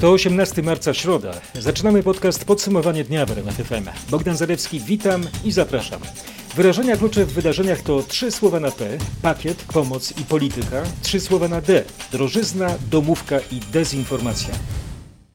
To 0.00 0.12
18 0.12 0.62
marca, 0.62 0.94
środa. 0.94 1.40
Zaczynamy 1.54 2.02
podcast 2.02 2.44
Podsumowanie 2.44 3.04
dnia 3.04 3.26
w 3.26 3.30
RMF 3.30 3.54
FM. 3.54 4.10
Bogdan 4.10 4.36
Zarewski, 4.36 4.80
witam 4.80 5.22
i 5.44 5.52
zapraszam. 5.52 6.00
Wyrażenia 6.56 6.96
klucze 6.96 7.24
w 7.24 7.32
wydarzeniach 7.32 7.80
to 7.80 8.02
trzy 8.02 8.30
słowa 8.30 8.60
na 8.60 8.70
P, 8.70 8.98
pakiet, 9.22 9.64
pomoc 9.72 10.20
i 10.20 10.24
polityka, 10.24 10.82
trzy 11.02 11.20
słowa 11.20 11.48
na 11.48 11.60
D, 11.60 11.84
drożyzna, 12.12 12.74
domówka 12.90 13.38
i 13.40 13.60
dezinformacja. 13.72 14.54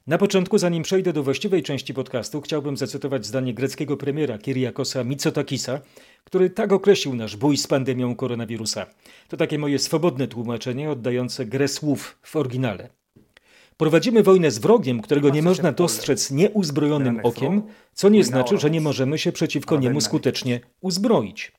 Na 0.07 0.17
początku, 0.17 0.57
zanim 0.57 0.83
przejdę 0.83 1.13
do 1.13 1.23
właściwej 1.23 1.63
części 1.63 1.93
podcastu, 1.93 2.41
chciałbym 2.41 2.77
zacytować 2.77 3.25
zdanie 3.25 3.53
greckiego 3.53 3.97
premiera 3.97 4.37
Kyriakosa 4.37 5.03
Mitsotakisa, 5.03 5.79
który 6.23 6.49
tak 6.49 6.71
określił 6.71 7.15
nasz 7.15 7.35
bój 7.35 7.57
z 7.57 7.67
pandemią 7.67 8.15
koronawirusa. 8.15 8.85
To 9.27 9.37
takie 9.37 9.59
moje 9.59 9.79
swobodne 9.79 10.27
tłumaczenie 10.27 10.91
oddające 10.91 11.45
grę 11.45 11.67
słów 11.67 12.17
w 12.23 12.35
oryginale. 12.35 13.00
Prowadzimy 13.81 14.23
wojnę 14.23 14.51
z 14.51 14.59
wrogiem, 14.59 15.01
którego 15.01 15.29
nie 15.29 15.41
można 15.41 15.71
dostrzec 15.71 16.31
nieuzbrojonym 16.31 17.19
okiem, 17.23 17.61
co 17.93 18.09
nie 18.09 18.23
znaczy, 18.23 18.57
że 18.57 18.69
nie 18.69 18.81
możemy 18.81 19.17
się 19.17 19.31
przeciwko 19.31 19.79
niemu 19.79 20.01
skutecznie 20.01 20.59
uzbroić. 20.81 21.51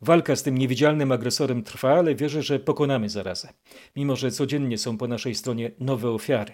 Walka 0.00 0.36
z 0.36 0.42
tym 0.42 0.58
niewidzialnym 0.58 1.12
agresorem 1.12 1.62
trwa, 1.62 1.94
ale 1.94 2.14
wierzę, 2.14 2.42
że 2.42 2.58
pokonamy 2.58 3.08
zarazę, 3.08 3.52
mimo 3.96 4.16
że 4.16 4.30
codziennie 4.30 4.78
są 4.78 4.98
po 4.98 5.08
naszej 5.08 5.34
stronie 5.34 5.70
nowe 5.80 6.10
ofiary. 6.10 6.52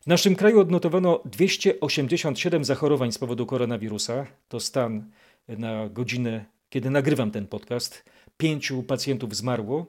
W 0.00 0.06
naszym 0.06 0.36
kraju 0.36 0.60
odnotowano 0.60 1.20
287 1.24 2.64
zachorowań 2.64 3.12
z 3.12 3.18
powodu 3.18 3.46
koronawirusa. 3.46 4.26
To 4.48 4.60
stan 4.60 5.10
na 5.48 5.88
godzinę, 5.88 6.44
kiedy 6.68 6.90
nagrywam 6.90 7.30
ten 7.30 7.46
podcast. 7.46 8.04
Pięciu 8.36 8.82
pacjentów 8.82 9.36
zmarło. 9.36 9.86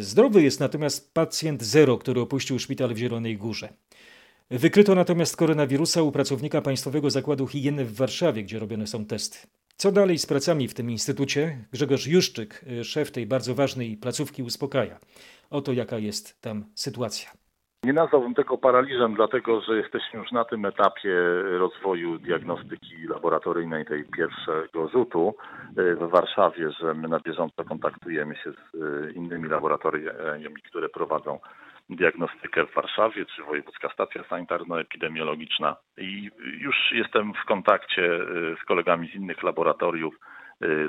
Zdrowy 0.00 0.42
jest 0.42 0.60
natomiast 0.60 1.14
pacjent 1.14 1.62
zero, 1.62 1.98
który 1.98 2.20
opuścił 2.20 2.58
szpital 2.58 2.94
w 2.94 2.98
Zielonej 2.98 3.36
Górze. 3.36 3.68
Wykryto 4.50 4.94
natomiast 4.94 5.36
koronawirusa 5.36 6.02
u 6.02 6.12
pracownika 6.12 6.62
Państwowego 6.62 7.10
Zakładu 7.10 7.46
Higieny 7.46 7.84
w 7.84 7.94
Warszawie, 7.94 8.42
gdzie 8.42 8.58
robione 8.58 8.86
są 8.86 9.06
testy. 9.06 9.38
Co 9.76 9.92
dalej 9.92 10.18
z 10.18 10.26
pracami 10.26 10.68
w 10.68 10.74
tym 10.74 10.90
instytucie? 10.90 11.64
Grzegorz 11.72 12.06
Juszczyk, 12.06 12.64
szef 12.82 13.10
tej 13.10 13.26
bardzo 13.26 13.54
ważnej 13.54 13.96
placówki, 13.96 14.42
uspokaja. 14.42 15.00
Oto 15.50 15.72
jaka 15.72 15.98
jest 15.98 16.40
tam 16.40 16.64
sytuacja. 16.74 17.45
Nie 17.86 17.92
nazwałbym 17.92 18.34
tego 18.34 18.58
paraliżem, 18.58 19.14
dlatego 19.14 19.60
że 19.60 19.76
jesteśmy 19.76 20.20
już 20.20 20.32
na 20.32 20.44
tym 20.44 20.64
etapie 20.64 21.14
rozwoju 21.58 22.18
diagnostyki 22.18 23.06
laboratoryjnej 23.08 23.84
tej 23.84 24.04
pierwszego 24.04 24.88
rzutu 24.88 25.34
w 25.76 26.10
Warszawie, 26.10 26.70
że 26.70 26.94
my 26.94 27.08
na 27.08 27.20
bieżąco 27.20 27.64
kontaktujemy 27.64 28.36
się 28.36 28.52
z 28.52 28.76
innymi 29.16 29.48
laboratoriami, 29.48 30.62
które 30.68 30.88
prowadzą 30.88 31.38
diagnostykę 31.90 32.66
w 32.66 32.74
Warszawie, 32.74 33.26
czy 33.26 33.42
Wojewódzka 33.42 33.88
Stacja 33.88 34.22
Sanitarno-Epidemiologiczna. 34.22 35.76
I 35.98 36.30
już 36.58 36.76
jestem 36.92 37.32
w 37.34 37.44
kontakcie 37.44 38.20
z 38.62 38.64
kolegami 38.64 39.08
z 39.08 39.14
innych 39.14 39.42
laboratoriów, 39.42 40.14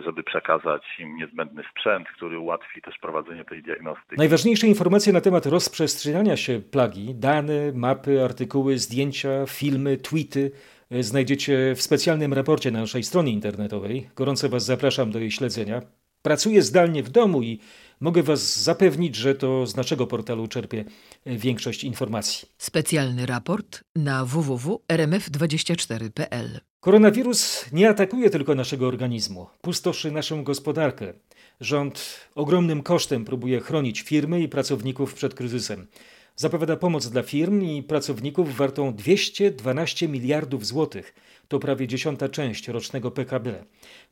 żeby 0.06 0.24
przekazać 0.24 0.82
im 1.00 1.16
niezbędny 1.16 1.64
sprzęt, 1.72 2.08
który 2.16 2.40
ułatwi 2.40 2.82
też 2.82 2.98
prowadzenie 2.98 3.46
tej 3.46 3.64
diagnostyki. 3.64 4.16
Najważniejsze 4.18 4.68
informacje 4.68 5.14
na 5.14 5.22
temat 5.22 5.46
rozprzestrzeniania 5.46 6.38
się 6.38 6.60
plagi, 6.60 7.16
dane, 7.16 7.72
mapy, 7.74 8.24
artykuły, 8.24 8.78
zdjęcia, 8.78 9.46
filmy, 9.48 9.98
tweety 9.98 10.52
znajdziecie 11.00 11.74
w 11.76 11.82
specjalnym 11.82 12.34
raporcie 12.34 12.72
na 12.72 12.80
naszej 12.80 13.04
stronie 13.04 13.32
internetowej. 13.32 14.10
Gorąco 14.16 14.50
Was 14.50 14.66
zapraszam 14.66 15.12
do 15.12 15.20
jej 15.20 15.32
śledzenia. 15.32 15.82
Pracuję 16.22 16.62
zdalnie 16.62 17.04
w 17.04 17.10
domu 17.10 17.42
i 17.42 17.60
mogę 18.02 18.24
Was 18.24 18.64
zapewnić, 18.64 19.16
że 19.16 19.36
to 19.36 19.66
z 19.66 19.76
naszego 19.76 20.08
portalu 20.08 20.48
czerpię 20.48 20.86
większość 21.26 21.84
informacji. 21.84 22.48
Specjalny 22.58 23.26
raport 23.26 23.84
na 23.96 24.26
www.rmf24.pl 24.26 26.60
Koronawirus 26.80 27.66
nie 27.72 27.90
atakuje 27.90 28.30
tylko 28.30 28.56
naszego 28.56 28.88
organizmu, 28.88 29.48
pustoszy 29.62 30.12
naszą 30.12 30.44
gospodarkę. 30.44 31.14
Rząd 31.62 32.20
ogromnym 32.36 32.84
kosztem 32.84 33.26
próbuje 33.26 33.60
chronić 33.60 34.02
firmy 34.02 34.42
i 34.42 34.50
pracowników 34.50 35.14
przed 35.14 35.34
kryzysem. 35.34 35.88
Zapowiada 36.36 36.76
pomoc 36.76 37.08
dla 37.10 37.24
firm 37.24 37.62
i 37.62 37.84
pracowników 37.84 38.56
wartą 38.56 38.94
212 38.94 40.08
miliardów 40.08 40.66
złotych. 40.66 41.16
To 41.48 41.60
prawie 41.60 41.88
dziesiąta 41.88 42.30
część 42.30 42.68
rocznego 42.68 43.12
PKB. 43.12 43.64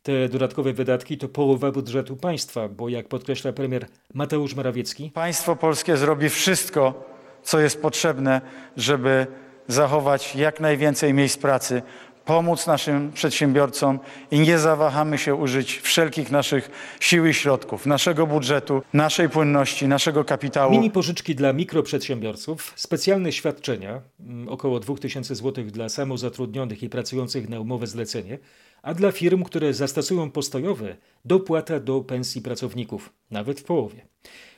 Te 0.03 0.29
dodatkowe 0.29 0.73
wydatki 0.73 1.18
to 1.18 1.29
połowa 1.29 1.72
budżetu 1.72 2.16
państwa, 2.16 2.69
bo 2.69 2.89
jak 2.89 3.07
podkreśla 3.07 3.53
premier 3.53 3.88
Mateusz 4.13 4.56
Morawiecki, 4.56 5.12
Państwo 5.12 5.56
polskie 5.56 5.97
zrobi 5.97 6.29
wszystko, 6.29 7.09
co 7.44 7.59
jest 7.59 7.81
potrzebne, 7.81 8.41
żeby 8.78 9.28
zachować 9.68 10.35
jak 10.35 10.59
najwięcej 10.59 11.13
miejsc 11.13 11.38
pracy, 11.38 11.81
pomóc 12.25 12.68
naszym 12.68 13.12
przedsiębiorcom 13.12 14.00
i 14.31 14.40
nie 14.40 14.59
zawahamy 14.59 15.18
się 15.18 15.36
użyć 15.36 15.80
wszelkich 15.80 16.31
naszych 16.31 16.69
sił 17.00 17.25
i 17.25 17.34
środków, 17.34 17.86
naszego 17.86 18.28
budżetu, 18.28 18.81
naszej 18.94 19.30
płynności, 19.30 19.88
naszego 19.88 20.25
kapitału. 20.25 20.72
Mini 20.72 20.91
pożyczki 20.91 21.36
dla 21.36 21.53
mikroprzedsiębiorców, 21.53 22.74
specjalne 22.75 23.31
świadczenia, 23.31 24.02
około 24.47 24.80
2000 24.80 25.36
zł 25.36 25.66
dla 25.66 25.90
samozatrudnionych 25.90 26.84
i 26.84 26.90
pracujących 26.90 27.50
na 27.50 27.59
umowę 27.59 27.88
zlecenie, 27.88 28.38
a 28.81 28.94
dla 28.94 29.12
firm, 29.12 29.44
które 29.44 29.74
zastosują 29.74 30.31
postojowe, 30.31 30.96
dopłata 31.25 31.80
do 31.80 32.02
pensji 32.02 32.42
pracowników, 32.42 33.13
nawet 33.31 33.59
w 33.59 33.63
połowie. 33.63 34.07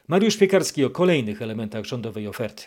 Mariusz 0.08 0.38
Piekarski 0.38 0.86
o 0.86 0.90
kolejnych 0.90 1.42
elementach 1.42 1.86
rządowej 1.86 2.28
oferty. 2.28 2.64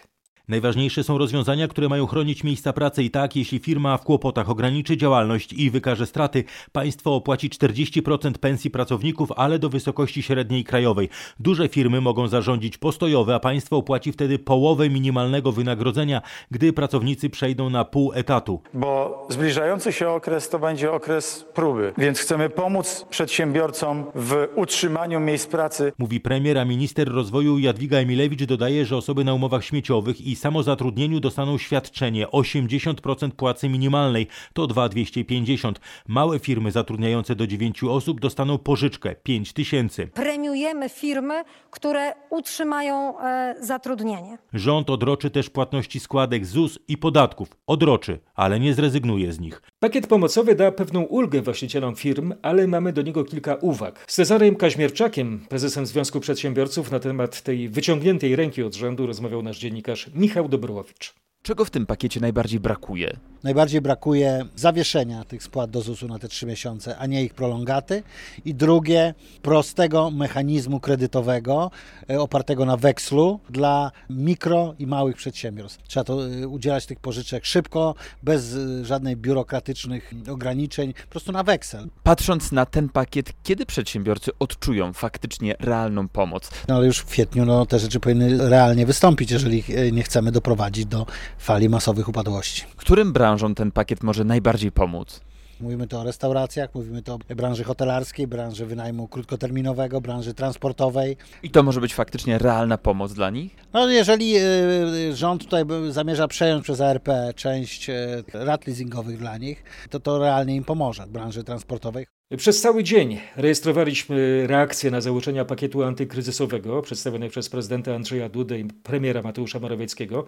Najważniejsze 0.50 1.04
są 1.04 1.18
rozwiązania, 1.18 1.68
które 1.68 1.88
mają 1.88 2.06
chronić 2.06 2.44
miejsca 2.44 2.72
pracy 2.72 3.02
i 3.02 3.10
tak, 3.10 3.36
jeśli 3.36 3.58
firma 3.58 3.96
w 3.96 4.04
kłopotach 4.04 4.50
ograniczy 4.50 4.96
działalność 4.96 5.52
i 5.52 5.70
wykaże 5.70 6.06
straty, 6.06 6.44
państwo 6.72 7.14
opłaci 7.14 7.50
40% 7.50 8.32
pensji 8.32 8.70
pracowników, 8.70 9.32
ale 9.36 9.58
do 9.58 9.68
wysokości 9.68 10.22
średniej 10.22 10.64
krajowej. 10.64 11.08
Duże 11.40 11.68
firmy 11.68 12.00
mogą 12.00 12.28
zarządzić 12.28 12.78
postojowe, 12.78 13.34
a 13.34 13.40
państwo 13.40 13.76
opłaci 13.76 14.12
wtedy 14.12 14.38
połowę 14.38 14.90
minimalnego 14.90 15.52
wynagrodzenia, 15.52 16.22
gdy 16.50 16.72
pracownicy 16.72 17.30
przejdą 17.30 17.70
na 17.70 17.84
pół 17.84 18.12
etatu. 18.14 18.60
Bo 18.74 19.26
zbliżający 19.28 19.92
się 19.92 20.08
okres 20.08 20.48
to 20.48 20.58
będzie 20.58 20.92
okres 20.92 21.46
próby, 21.54 21.92
więc 21.98 22.18
chcemy 22.18 22.50
pomóc 22.50 23.06
przedsiębiorcom 23.10 24.04
w 24.14 24.48
utrzymaniu 24.54 25.20
miejsc 25.20 25.46
pracy. 25.46 25.92
Mówi 25.98 26.20
premier, 26.20 26.58
a 26.58 26.64
minister 26.64 27.08
rozwoju 27.08 27.58
Jadwiga 27.58 27.98
Emilewicz 27.98 28.44
dodaje, 28.44 28.86
że 28.86 28.96
osoby 28.96 29.24
na 29.24 29.34
umowach 29.34 29.64
śmieciowych 29.64 30.20
i 30.20 30.39
samozatrudnieniu 30.40 31.20
dostaną 31.20 31.58
świadczenie 31.58 32.26
80% 32.26 33.30
płacy 33.30 33.68
minimalnej, 33.68 34.26
to 34.52 34.66
2250. 34.66 35.80
Małe 36.08 36.38
firmy 36.38 36.70
zatrudniające 36.70 37.36
do 37.36 37.46
9 37.46 37.84
osób 37.84 38.20
dostaną 38.20 38.58
pożyczkę 38.58 39.14
5 39.22 39.52
tysięcy. 39.52 40.06
Premiujemy 40.06 40.88
firmy, 40.88 41.44
które 41.70 42.12
utrzymają 42.30 43.20
e, 43.20 43.54
zatrudnienie. 43.60 44.38
Rząd 44.52 44.90
odroczy 44.90 45.30
też 45.30 45.50
płatności 45.50 46.00
składek 46.00 46.46
ZUS 46.46 46.78
i 46.88 46.98
podatków. 46.98 47.48
Odroczy, 47.66 48.18
ale 48.34 48.60
nie 48.60 48.74
zrezygnuje 48.74 49.32
z 49.32 49.40
nich. 49.40 49.69
Pakiet 49.82 50.06
pomocowy 50.06 50.54
da 50.54 50.72
pewną 50.72 51.02
ulgę 51.02 51.42
właścicielom 51.42 51.96
firm, 51.96 52.34
ale 52.42 52.66
mamy 52.66 52.92
do 52.92 53.02
niego 53.02 53.24
kilka 53.24 53.54
uwag. 53.54 54.04
Z 54.08 54.14
Cezarem 54.14 54.56
Kaźmierczakiem, 54.56 55.46
prezesem 55.48 55.86
Związku 55.86 56.20
Przedsiębiorców, 56.20 56.90
na 56.90 57.00
temat 57.00 57.42
tej 57.42 57.68
wyciągniętej 57.68 58.36
ręki 58.36 58.62
od 58.62 58.74
rządu 58.74 59.06
rozmawiał 59.06 59.42
nasz 59.42 59.58
dziennikarz 59.58 60.10
Michał 60.14 60.48
Dobrowicz. 60.48 61.14
Czego 61.42 61.64
w 61.64 61.70
tym 61.70 61.86
pakiecie 61.86 62.20
najbardziej 62.20 62.60
brakuje? 62.60 63.16
Najbardziej 63.42 63.80
brakuje 63.80 64.44
zawieszenia 64.56 65.24
tych 65.24 65.42
spłat 65.42 65.70
do 65.70 65.80
ZUS-u 65.80 66.08
na 66.08 66.18
te 66.18 66.28
trzy 66.28 66.46
miesiące, 66.46 66.98
a 66.98 67.06
nie 67.06 67.24
ich 67.24 67.34
prolongaty. 67.34 68.02
I 68.44 68.54
drugie, 68.54 69.14
prostego 69.42 70.10
mechanizmu 70.10 70.80
kredytowego 70.80 71.70
e, 72.10 72.20
opartego 72.20 72.64
na 72.64 72.76
wekslu 72.76 73.40
dla 73.50 73.92
mikro 74.10 74.74
i 74.78 74.86
małych 74.86 75.16
przedsiębiorstw. 75.16 75.82
Trzeba 75.82 76.04
to 76.04 76.26
e, 76.26 76.48
udzielać 76.48 76.86
tych 76.86 77.00
pożyczek 77.00 77.46
szybko, 77.46 77.94
bez 78.22 78.54
e, 78.54 78.84
żadnych 78.84 79.16
biurokratycznych 79.16 80.12
ograniczeń, 80.30 80.94
po 80.94 81.10
prostu 81.10 81.32
na 81.32 81.42
weksel. 81.42 81.88
Patrząc 82.02 82.52
na 82.52 82.66
ten 82.66 82.88
pakiet, 82.88 83.32
kiedy 83.42 83.66
przedsiębiorcy 83.66 84.30
odczują 84.38 84.92
faktycznie 84.92 85.56
realną 85.60 86.08
pomoc? 86.08 86.50
No 86.68 86.76
ale 86.76 86.86
już 86.86 86.98
w 86.98 87.06
kwietniu 87.06 87.46
no, 87.46 87.66
te 87.66 87.78
rzeczy 87.78 88.00
powinny 88.00 88.50
realnie 88.50 88.86
wystąpić, 88.86 89.30
jeżeli 89.30 89.64
nie 89.92 90.02
chcemy 90.02 90.32
doprowadzić 90.32 90.86
do 90.86 91.06
fali 91.38 91.68
masowych 91.68 92.08
upadłości. 92.08 92.64
Którym 92.76 93.12
branżom 93.12 93.54
ten 93.54 93.72
pakiet 93.72 94.02
może 94.02 94.24
najbardziej 94.24 94.72
pomóc? 94.72 95.20
Mówimy 95.60 95.86
to 95.86 96.00
o 96.00 96.04
restauracjach, 96.04 96.74
mówimy 96.74 97.02
to 97.02 97.14
o 97.14 97.34
branży 97.34 97.64
hotelarskiej, 97.64 98.26
branży 98.26 98.66
wynajmu 98.66 99.08
krótkoterminowego, 99.08 100.00
branży 100.00 100.34
transportowej. 100.34 101.16
I 101.42 101.50
to 101.50 101.62
może 101.62 101.80
być 101.80 101.94
faktycznie 101.94 102.38
realna 102.38 102.78
pomoc 102.78 103.12
dla 103.12 103.30
nich? 103.30 103.56
No 103.72 103.88
jeżeli 103.88 104.36
y, 104.36 105.16
rząd 105.16 105.44
tutaj 105.44 105.64
zamierza 105.90 106.28
przejąć 106.28 106.64
przez 106.64 106.80
ARP 106.80 107.08
część 107.36 107.90
y, 107.90 108.24
rat 108.32 108.66
leasingowych 108.66 109.18
dla 109.18 109.38
nich, 109.38 109.64
to 109.90 110.00
to 110.00 110.18
realnie 110.18 110.56
im 110.56 110.64
pomoże, 110.64 111.06
branży 111.06 111.44
transportowej. 111.44 112.06
Przez 112.36 112.60
cały 112.60 112.84
dzień 112.84 113.20
rejestrowaliśmy 113.36 114.46
reakcje 114.46 114.90
na 114.90 115.00
założenia 115.00 115.44
pakietu 115.44 115.82
antykryzysowego 115.82 116.82
przedstawione 116.82 117.28
przez 117.28 117.48
prezydenta 117.48 117.94
Andrzeja 117.94 118.28
Dudę 118.28 118.58
i 118.58 118.64
premiera 118.64 119.22
Mateusza 119.22 119.58
Morawieckiego. 119.58 120.26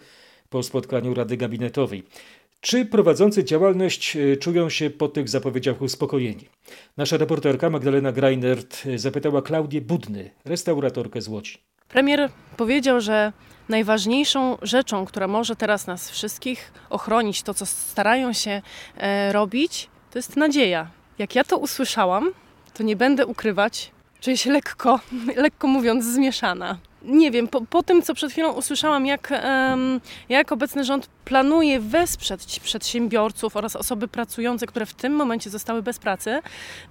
Po 0.53 0.63
spotkaniu 0.63 1.15
Rady 1.15 1.37
Gabinetowej. 1.37 2.03
Czy 2.61 2.87
prowadzący 2.87 3.45
działalność 3.45 4.17
e, 4.17 4.37
czują 4.37 4.71
się 4.71 4.91
po 4.91 5.09
tych 5.09 5.29
zapowiedziach 5.29 5.83
uspokojeni? 5.83 6.49
Nasza 6.97 7.17
reporterka 7.17 7.71
Magdalena 7.71 8.13
Greinert 8.13 8.83
e, 8.87 8.99
zapytała 8.99 9.43
Klaudię 9.43 9.81
Budny, 9.81 10.31
restauratorkę 10.45 11.21
z 11.23 11.29
Łodzi. 11.29 11.59
Premier 11.89 12.29
powiedział, 12.57 13.01
że 13.01 13.33
najważniejszą 13.69 14.59
rzeczą, 14.63 15.07
która 15.07 15.29
może 15.29 15.57
teraz 15.57 15.87
nas 15.87 16.11
wszystkich 16.11 16.73
ochronić, 16.91 17.43
to 17.43 17.55
co 17.55 17.67
starają 17.67 18.33
się 18.33 18.63
e, 18.97 19.33
robić, 19.33 19.89
to 20.11 20.19
jest 20.19 20.37
nadzieja. 20.37 20.91
Jak 21.19 21.35
ja 21.35 21.45
to 21.45 21.57
usłyszałam, 21.59 22.31
to 22.75 22.83
nie 22.83 22.97
będę 22.97 23.27
ukrywać, 23.27 23.93
czuję 24.21 24.37
się 24.37 24.53
lekko, 24.53 25.01
lekko 25.37 25.67
mówiąc, 25.67 26.05
zmieszana. 26.05 26.79
Nie 27.05 27.31
wiem, 27.31 27.49
po, 27.49 27.61
po 27.61 27.83
tym, 27.83 28.03
co 28.03 28.15
przed 28.15 28.33
chwilą 28.33 28.53
usłyszałam, 28.53 29.07
jak, 29.07 29.33
jak 30.29 30.53
obecny 30.53 30.85
rząd 30.85 31.09
planuje 31.25 31.81
wesprzeć 31.81 32.61
przedsiębiorców 32.61 33.57
oraz 33.57 33.77
osoby 33.77 34.09
pracujące, 34.09 34.67
które 34.67 34.87
w 34.87 34.95
tym 34.95 35.13
momencie 35.13 35.51
zostały 35.51 35.83
bez 35.83 35.99
pracy, 35.99 36.41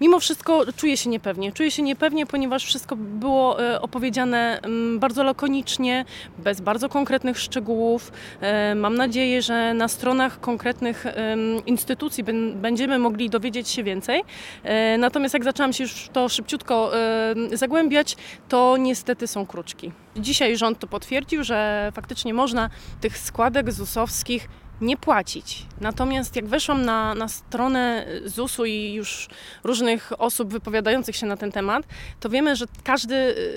mimo 0.02 0.20
wszystko 0.20 0.64
czuję 0.76 0.98
się 0.98 1.10
niepewnie. 1.10 1.52
Czuję 1.52 1.72
się 1.72 1.82
niepewnie, 1.84 2.26
ponieważ 2.26 2.66
wszystko 2.66 2.96
było 2.96 3.64
e, 3.64 3.82
opowiedziane 3.82 4.60
em, 4.62 5.00
bardzo 5.00 5.24
lakonicznie, 5.24 6.06
bez 6.38 6.62
bardzo 6.62 6.90
konkretnych 6.90 7.40
szczegółów. 7.40 8.12
E, 8.42 8.76
Mam 8.76 8.96
nadzieję, 8.96 9.42
że 9.42 9.74
na 9.74 9.88
stronach 9.88 10.40
konkretnych 10.40 11.06
instytucji 11.66 12.24
bę- 12.24 12.54
będziemy 12.56 13.00
mogli 13.00 13.30
dowiedzieć 13.30 13.70
się 13.70 13.84
więcej. 13.84 14.24
E, 14.64 14.98
Natomiast 14.98 15.34
jak 15.34 15.44
zaczęłam 15.44 15.74
się 15.74 15.84
już 15.84 15.94
w 15.94 16.10
to 16.10 16.30
szybciutko 16.30 16.92
zagłębiać, 17.54 18.18
to 18.50 18.78
niestety 18.78 19.28
są 19.28 19.46
kruczki. 19.46 19.92
Dzisiaj 20.16 20.58
rząd 20.58 20.80
to 20.80 20.88
potwierdził, 20.88 21.44
że 21.44 21.92
faktycznie 21.96 22.34
można 22.34 22.70
tych 23.02 23.18
składek 23.18 23.72
ZUS-owskich 23.72 24.48
nie 24.82 24.98
płacić. 24.98 25.66
Natomiast 25.82 26.36
jak 26.36 26.48
weszłam 26.48 26.86
na, 26.86 27.16
na 27.16 27.28
stronę 27.28 28.06
ZUS-u 28.26 28.66
i 28.66 28.94
już 28.94 29.28
różnych 29.64 30.12
osób 30.18 30.52
wypowiadających 30.52 31.16
się 31.16 31.26
na 31.26 31.38
ten 31.38 31.52
temat, 31.52 31.84
to 32.20 32.30
wiemy, 32.30 32.56
że 32.56 32.66
każdy 32.84 33.16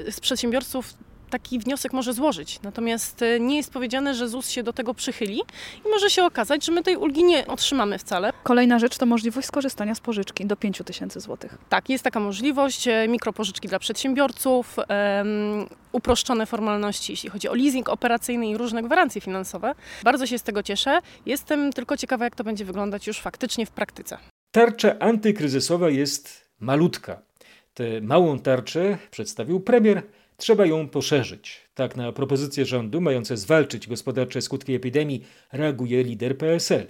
y, 0.09 0.13
z 0.13 0.21
przedsiębiorców 0.21 0.95
taki 1.35 1.59
wniosek 1.59 1.93
może 1.93 2.13
złożyć. 2.13 2.61
Natomiast 2.63 3.23
y, 3.23 3.41
nie 3.41 3.57
jest 3.57 3.73
powiedziane, 3.73 4.15
że 4.15 4.29
ZUS 4.29 4.51
się 4.51 4.63
do 4.63 4.73
tego 4.73 4.95
przychyli 4.95 5.43
i 5.87 5.89
może 5.89 6.11
się 6.11 6.25
okazać, 6.25 6.65
że 6.65 6.73
my 6.73 6.83
tej 6.83 6.97
ulgi 6.97 7.25
nie 7.25 7.47
otrzymamy 7.47 7.99
wcale. 7.99 8.33
Kolejna 8.43 8.79
rzecz 8.79 8.99
to 8.99 9.07
możliwość 9.07 9.47
skorzystania 9.49 9.95
z 9.95 10.01
pożyczki 10.01 10.47
do 10.47 10.57
5 10.57 10.83
tysięcy 10.85 11.21
złotych. 11.21 11.59
Tak, 11.69 11.89
jest 11.89 12.05
taka 12.05 12.21
możliwość, 12.21 12.89
e, 12.89 13.09
mikropożyczki 13.09 13.69
dla 13.69 13.79
przedsiębiorców, 13.79 14.77
em, 14.79 15.67
uproszczone 15.93 16.47
formalności, 16.47 17.13
jeśli 17.13 17.31
chodzi 17.31 17.49
o 17.49 17.55
leasing 17.55 17.89
operacyjny 17.89 18.47
i 18.47 18.57
różne 18.57 18.83
gwarancje 18.83 19.21
finansowe. 19.21 19.75
Bardzo 20.05 20.27
się 20.27 20.39
z 20.39 20.43
tego 20.43 20.63
cieszę. 20.63 21.01
Jestem 21.27 21.73
tylko 21.73 21.97
ciekawa, 21.97 22.25
jak 22.25 22.37
to 22.37 22.45
będzie 22.45 22.65
wyglądać 22.65 23.07
już 23.07 23.21
faktycznie 23.21 23.67
w 23.67 23.71
praktyce. 23.71 24.19
Tarcza 24.51 24.99
antykryzysowa 24.99 25.91
jest 25.91 26.51
malutka. 26.61 27.23
Tę 27.75 28.01
małą 28.01 28.39
tarczę 28.39 28.99
przedstawił 29.11 29.61
premier. 29.61 30.03
Trzeba 30.37 30.67
ją 30.67 30.89
poszerzyć. 30.89 31.61
Tak 31.75 31.97
na 31.97 32.13
propozycje 32.13 32.65
rządu 32.65 33.01
mające 33.01 33.37
zwalczyć 33.37 33.87
gospodarcze 33.89 34.43
skutki 34.43 34.75
epidemii 34.75 35.25
reaguje 35.53 36.05
lider 36.05 36.39
PSL. 36.39 36.87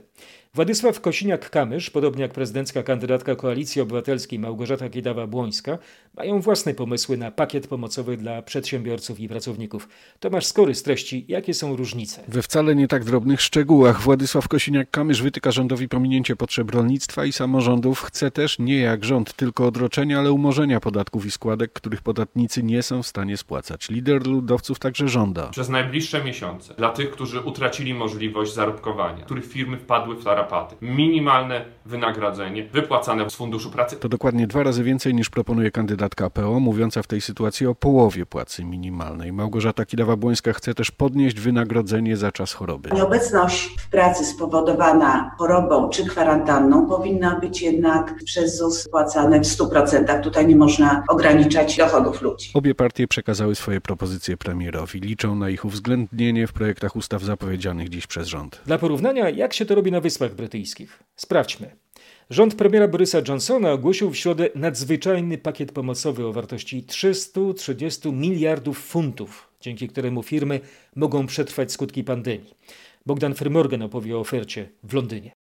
Władysław 0.54 1.00
Kosiniak-Kamysz, 1.00 1.90
podobnie 1.90 2.22
jak 2.22 2.32
prezydencka 2.32 2.82
kandydatka 2.82 3.36
Koalicji 3.36 3.82
Obywatelskiej 3.82 4.38
Małgorzata 4.38 4.88
Kidawa-Błońska, 4.88 5.78
mają 6.16 6.40
własne 6.40 6.74
pomysły 6.74 7.16
na 7.16 7.30
pakiet 7.30 7.66
pomocowy 7.66 8.16
dla 8.16 8.42
przedsiębiorców 8.42 9.20
i 9.20 9.28
pracowników. 9.28 9.88
Tomasz 10.20 10.46
Skory 10.46 10.74
streści, 10.74 11.24
jakie 11.28 11.54
są 11.54 11.76
różnice. 11.76 12.22
We 12.28 12.42
wcale 12.42 12.74
nie 12.74 12.88
tak 12.88 13.04
drobnych 13.04 13.42
szczegółach 13.42 14.00
Władysław 14.00 14.48
Kosiniak-Kamysz 14.48 15.22
wytyka 15.22 15.50
rządowi 15.50 15.88
pominięcie 15.88 16.36
potrzeb 16.36 16.70
rolnictwa 16.70 17.24
i 17.24 17.32
samorządów. 17.32 18.00
Chce 18.00 18.30
też 18.30 18.58
nie 18.58 18.78
jak 18.78 19.04
rząd 19.04 19.32
tylko 19.32 19.66
odroczenia, 19.66 20.18
ale 20.18 20.32
umorzenia 20.32 20.80
podatków 20.80 21.26
i 21.26 21.30
składek, 21.30 21.72
których 21.72 22.02
podatnicy 22.02 22.62
nie 22.62 22.82
są 22.82 23.02
w 23.02 23.06
stanie 23.06 23.36
spłacać. 23.36 23.90
Lider 23.90 24.26
ludowców 24.26 24.78
także 24.78 25.08
żąda. 25.08 25.48
przez 25.48 25.68
najbliższe 25.68 26.24
miesiące 26.24 26.74
dla 26.74 26.90
tych, 26.90 27.10
którzy 27.10 27.40
utracili 27.40 27.94
możliwość 27.94 28.54
zarobkowania, 28.54 29.24
których 29.24 29.46
firmy 29.46 29.78
wpadły 29.78 30.16
w 30.16 30.22
tarapaty. 30.46 30.76
Minimalne 30.80 31.64
wynagrodzenie 31.86 32.68
wypłacane 32.72 33.30
z 33.30 33.34
Funduszu 33.34 33.70
Pracy. 33.70 33.96
To 33.96 34.08
dokładnie 34.08 34.46
dwa 34.46 34.62
razy 34.62 34.84
więcej 34.84 35.14
niż 35.14 35.30
proponuje 35.30 35.70
kandydatka 35.70 36.30
PO, 36.30 36.60
mówiąca 36.60 37.02
w 37.02 37.06
tej 37.06 37.20
sytuacji 37.20 37.66
o 37.66 37.74
połowie 37.74 38.26
płacy 38.26 38.64
minimalnej. 38.64 39.32
Małgorzata 39.32 39.82
Kidawa-Błońska 39.82 40.52
chce 40.52 40.74
też 40.74 40.90
podnieść 40.90 41.40
wynagrodzenie 41.40 42.16
za 42.16 42.32
czas 42.32 42.52
choroby. 42.52 42.90
Nieobecność 42.94 43.76
w 43.78 43.88
pracy 43.90 44.24
spowodowana 44.24 45.30
chorobą 45.38 45.88
czy 45.88 46.06
kwarantanną 46.06 46.86
powinna 46.86 47.40
być 47.40 47.62
jednak 47.62 48.14
przez 48.24 48.56
ZUS 48.56 48.88
płacane 48.88 49.40
w 49.40 49.42
100%. 49.42 50.20
Tutaj 50.20 50.46
nie 50.46 50.56
można 50.56 51.04
ograniczać 51.08 51.76
dochodów 51.76 52.22
ludzi. 52.22 52.50
Obie 52.54 52.74
partie 52.74 53.08
przekazały 53.08 53.54
swoje 53.54 53.80
propozycje 53.80 54.36
premierowi. 54.36 55.00
Liczą 55.00 55.34
na 55.34 55.50
ich 55.50 55.64
uwzględnienie 55.64 56.46
w 56.46 56.52
projektach 56.52 56.96
ustaw 56.96 57.22
zapowiedzianych 57.22 57.88
dziś 57.88 58.06
przez 58.06 58.28
rząd. 58.28 58.60
Dla 58.66 58.78
porównania, 58.78 59.30
jak 59.30 59.52
się 59.52 59.66
to 59.66 59.74
robi 59.74 59.92
na 59.92 60.00
Wyspach 60.00 60.33
Brytyjskich? 60.34 61.02
Sprawdźmy. 61.16 61.76
Rząd 62.30 62.54
premiera 62.54 62.88
Borysa 62.88 63.18
Johnsona 63.28 63.72
ogłosił 63.72 64.10
w 64.10 64.16
środę 64.16 64.48
nadzwyczajny 64.54 65.38
pakiet 65.38 65.72
pomocowy 65.72 66.26
o 66.26 66.32
wartości 66.32 66.82
330 66.82 68.12
miliardów 68.12 68.78
funtów, 68.78 69.48
dzięki 69.60 69.88
któremu 69.88 70.22
firmy 70.22 70.60
mogą 70.96 71.26
przetrwać 71.26 71.72
skutki 71.72 72.04
pandemii. 72.04 72.54
Bogdan 73.06 73.34
Frymorgan 73.34 73.82
opowie 73.82 74.16
o 74.16 74.20
ofercie 74.20 74.68
w 74.82 74.94
Londynie. 74.94 75.32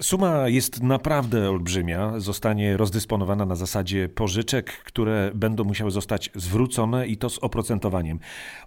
Suma 0.00 0.48
jest 0.48 0.82
naprawdę 0.82 1.50
olbrzymia. 1.50 2.20
Zostanie 2.20 2.76
rozdysponowana 2.76 3.46
na 3.46 3.54
zasadzie 3.54 4.08
pożyczek, 4.08 4.72
które 4.84 5.30
będą 5.34 5.64
musiały 5.64 5.90
zostać 5.90 6.30
zwrócone 6.34 7.06
i 7.06 7.16
to 7.16 7.30
z 7.30 7.38
oprocentowaniem. 7.38 8.18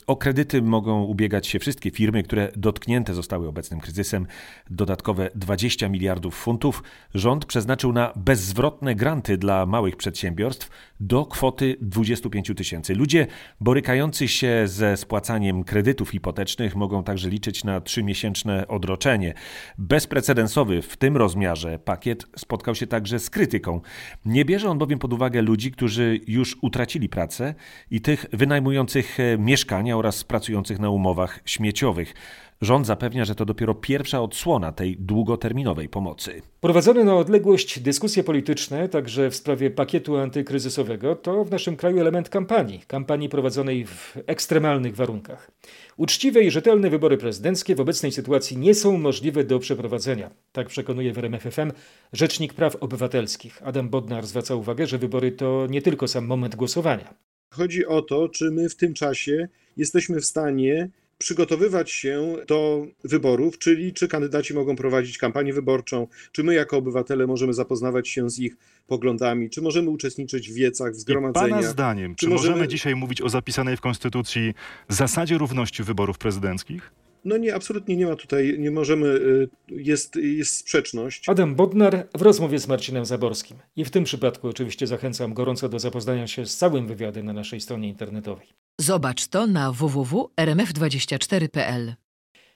O 0.08 0.16
kredyty 0.16 0.62
mogą 0.62 1.04
ubiegać 1.04 1.48
się 1.48 1.60
wszystkie 1.60 1.92
firmy, 1.92 2.24
które 2.24 2.52
dotknięte 2.56 3.14
zostały 3.14 3.48
obecnym 3.48 3.80
kryzysem. 3.80 4.28
Dodatkowe 4.70 5.30
20 5.36 5.90
miliardów 5.90 6.36
funtów 6.36 6.84
rząd 7.14 7.46
przeznaczył 7.46 7.94
na 7.94 8.14
bezzwrotne 8.16 8.96
granty 8.96 9.38
dla 9.38 9.66
małych 9.66 9.96
przedsiębiorstw 9.96 10.70
do 11.00 11.26
kwoty 11.26 11.76
25 11.82 12.52
tysięcy. 12.56 12.96
Ludzie 12.96 13.28
borykający 13.62 14.28
się 14.28 14.64
ze 14.66 14.98
spłacaniem 14.98 15.64
kredytów 15.64 16.10
hipotecznych 16.10 16.76
mogą 16.76 17.04
także 17.04 17.30
liczyć 17.30 17.64
na 17.64 17.82
trzymiesięczne 17.82 18.68
odroczenie. 18.68 19.34
Bezprecedensowy 19.78 20.82
w 20.82 20.98
tym 20.98 21.18
rozmiarze 21.18 21.80
pakiet 21.80 22.26
spotkał 22.38 22.76
się 22.76 22.88
także 22.88 23.20
z 23.20 23.30
krytyką. 23.30 23.82
Nie 24.26 24.46
bierze 24.46 24.70
on 24.70 24.78
bowiem 24.78 25.00
pod 25.00 25.14
uwagę 25.14 25.42
ludzi, 25.42 25.72
którzy 25.72 26.20
już 26.28 26.58
utracili 26.62 27.10
pracę 27.10 27.56
i 27.92 28.02
tych 28.02 28.26
wynajmujących 28.34 29.20
e, 29.20 29.38
mieszkania 29.38 29.98
oraz 29.98 30.24
pracujących 30.24 30.80
na 30.80 30.90
umowach 30.90 31.40
śmieciowych. 31.46 32.14
Rząd 32.62 32.88
zapewnia, 32.88 33.26
że 33.26 33.36
to 33.36 33.46
dopiero 33.46 33.76
pierwsza 33.76 34.22
odsłona 34.22 34.72
tej 34.72 34.98
długoterminowej 34.98 35.90
pomocy. 35.90 36.42
Prowadzone 36.62 37.04
na 37.04 37.16
odległość 37.16 37.80
dyskusje 37.80 38.24
polityczne, 38.24 38.90
także 38.90 39.30
w 39.30 39.36
sprawie 39.36 39.72
pakietu 39.72 40.18
antykryzysowego, 40.18 41.16
to 41.16 41.44
w 41.44 41.52
naszym 41.52 41.76
kraju 41.76 42.00
element 42.00 42.30
kampanii. 42.30 42.82
Kampanii 42.88 43.30
prowadzonej 43.30 43.86
w 43.86 44.18
ekstremalnych 44.28 44.96
warunkach. 44.96 45.52
Uczciwe 45.98 46.42
i 46.42 46.52
rzetelne 46.52 46.90
wybory 46.90 47.18
prezydenckie 47.18 47.76
w 47.76 47.80
obecnej 47.80 48.12
sytuacji 48.12 48.58
nie 48.58 48.76
są 48.76 48.98
możliwe 48.98 49.44
do 49.44 49.60
przeprowadzenia. 49.60 50.32
Tak 50.52 50.68
przekonuje 50.68 51.14
w 51.14 51.18
RMFFM 51.18 51.72
Rzecznik 52.14 52.54
Praw 52.54 52.76
Obywatelskich. 52.76 53.62
Adam 53.64 53.90
Bodnar 53.90 54.26
zwraca 54.26 54.56
uwagę, 54.56 54.88
że 54.88 54.98
wybory 54.98 55.32
to 55.32 55.68
nie 55.70 55.82
tylko 55.82 56.08
sam 56.08 56.26
moment 56.26 56.56
głosowania. 56.56 57.14
Chodzi 57.50 57.86
o 57.86 58.02
to, 58.02 58.30
czy 58.30 58.52
my 58.52 58.70
w 58.70 58.76
tym 58.76 58.94
czasie 58.94 59.48
jesteśmy 59.78 60.20
w 60.20 60.26
stanie 60.26 60.90
przygotowywać 61.18 61.92
się 61.92 62.36
do 62.48 62.88
wyborów, 63.04 63.58
czyli 63.58 63.94
czy 63.94 64.08
kandydaci 64.08 64.54
mogą 64.54 64.76
prowadzić 64.76 65.18
kampanię 65.18 65.54
wyborczą, 65.54 66.08
czy 66.32 66.44
my 66.44 66.54
jako 66.54 66.78
obywatele 66.78 67.28
możemy 67.28 67.54
zapoznawać 67.54 68.10
się 68.10 68.30
z 68.30 68.40
ich 68.40 68.58
poglądami, 68.88 69.50
czy 69.50 69.62
możemy 69.62 69.90
uczestniczyć 69.90 70.52
w 70.52 70.54
wiecach, 70.54 70.94
w 70.94 70.96
zgromadzeniach. 70.96 71.50
Pana 71.50 71.62
zdaniem, 71.72 72.16
czy, 72.16 72.28
możemy 72.28 72.68
dzisiaj 72.68 72.96
mówić 72.96 73.22
o 73.22 73.30
zapisanej 73.30 73.78
w 73.78 73.82
Konstytucji 73.82 74.54
zasadzie 74.90 75.38
równości 75.38 75.84
wyborów 75.84 76.18
prezydenckich? 76.18 76.92
No 77.26 77.38
nie, 77.38 77.56
absolutnie 77.56 77.96
nie 77.96 78.06
ma 78.06 78.16
tutaj, 78.16 78.56
nie 78.60 78.72
możemy, 78.72 79.08
y, 79.08 79.50
jest, 79.70 80.16
jest 80.16 80.58
sprzeczność. 80.58 81.30
Adam 81.30 81.56
Bodnar 81.56 82.08
w 82.14 82.22
rozmowie 82.22 82.60
z 82.60 82.68
Marcinem 82.68 83.06
Zaborskim. 83.06 83.58
I 83.76 83.86
w 83.86 83.92
tym 83.92 84.04
przypadku 84.04 84.48
oczywiście 84.48 84.88
zachęcam 84.88 85.34
gorąco 85.34 85.70
do 85.70 85.80
zapoznania 85.80 86.28
się 86.28 86.46
z 86.46 86.58
całym 86.58 86.88
wywiadem 86.88 87.26
na 87.26 87.34
naszej 87.34 87.62
stronie 87.62 87.90
internetowej. 87.90 88.48
Zobacz 88.82 89.28
to 89.28 89.48
na 89.48 89.72
www.rmf24.pl. 89.72 92.05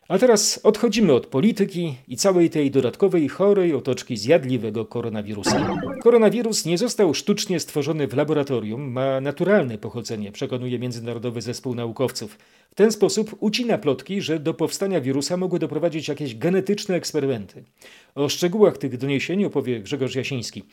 A 0.09 0.17
teraz 0.17 0.59
odchodzimy 0.63 1.13
od 1.13 1.25
polityki 1.27 1.95
i 2.07 2.17
całej 2.17 2.49
tej 2.49 2.71
dodatkowej 2.71 3.29
chorej 3.29 3.73
otoczki 3.73 4.17
zjadliwego 4.17 4.85
koronawirusa. 4.85 5.77
Koronawirus 6.03 6.65
nie 6.65 6.77
został 6.77 7.13
sztucznie 7.13 7.59
stworzony 7.59 8.07
w 8.07 8.13
laboratorium, 8.13 8.91
ma 8.91 9.21
naturalne 9.21 9.77
pochodzenie, 9.77 10.31
przekonuje 10.31 10.79
Międzynarodowy 10.79 11.41
Zespół 11.41 11.75
Naukowców. 11.75 12.37
W 12.71 12.75
ten 12.75 12.91
sposób 12.91 13.35
ucina 13.39 13.77
plotki, 13.77 14.21
że 14.21 14.39
do 14.39 14.53
powstania 14.53 15.01
wirusa 15.01 15.37
mogły 15.37 15.59
doprowadzić 15.59 16.07
jakieś 16.07 16.35
genetyczne 16.35 16.95
eksperymenty. 16.95 17.63
O 18.15 18.29
szczegółach 18.29 18.77
tych 18.77 18.97
doniesień 18.97 19.45
opowie 19.45 19.79
Grzegorz 19.79 20.15
Jasiński. 20.15 20.63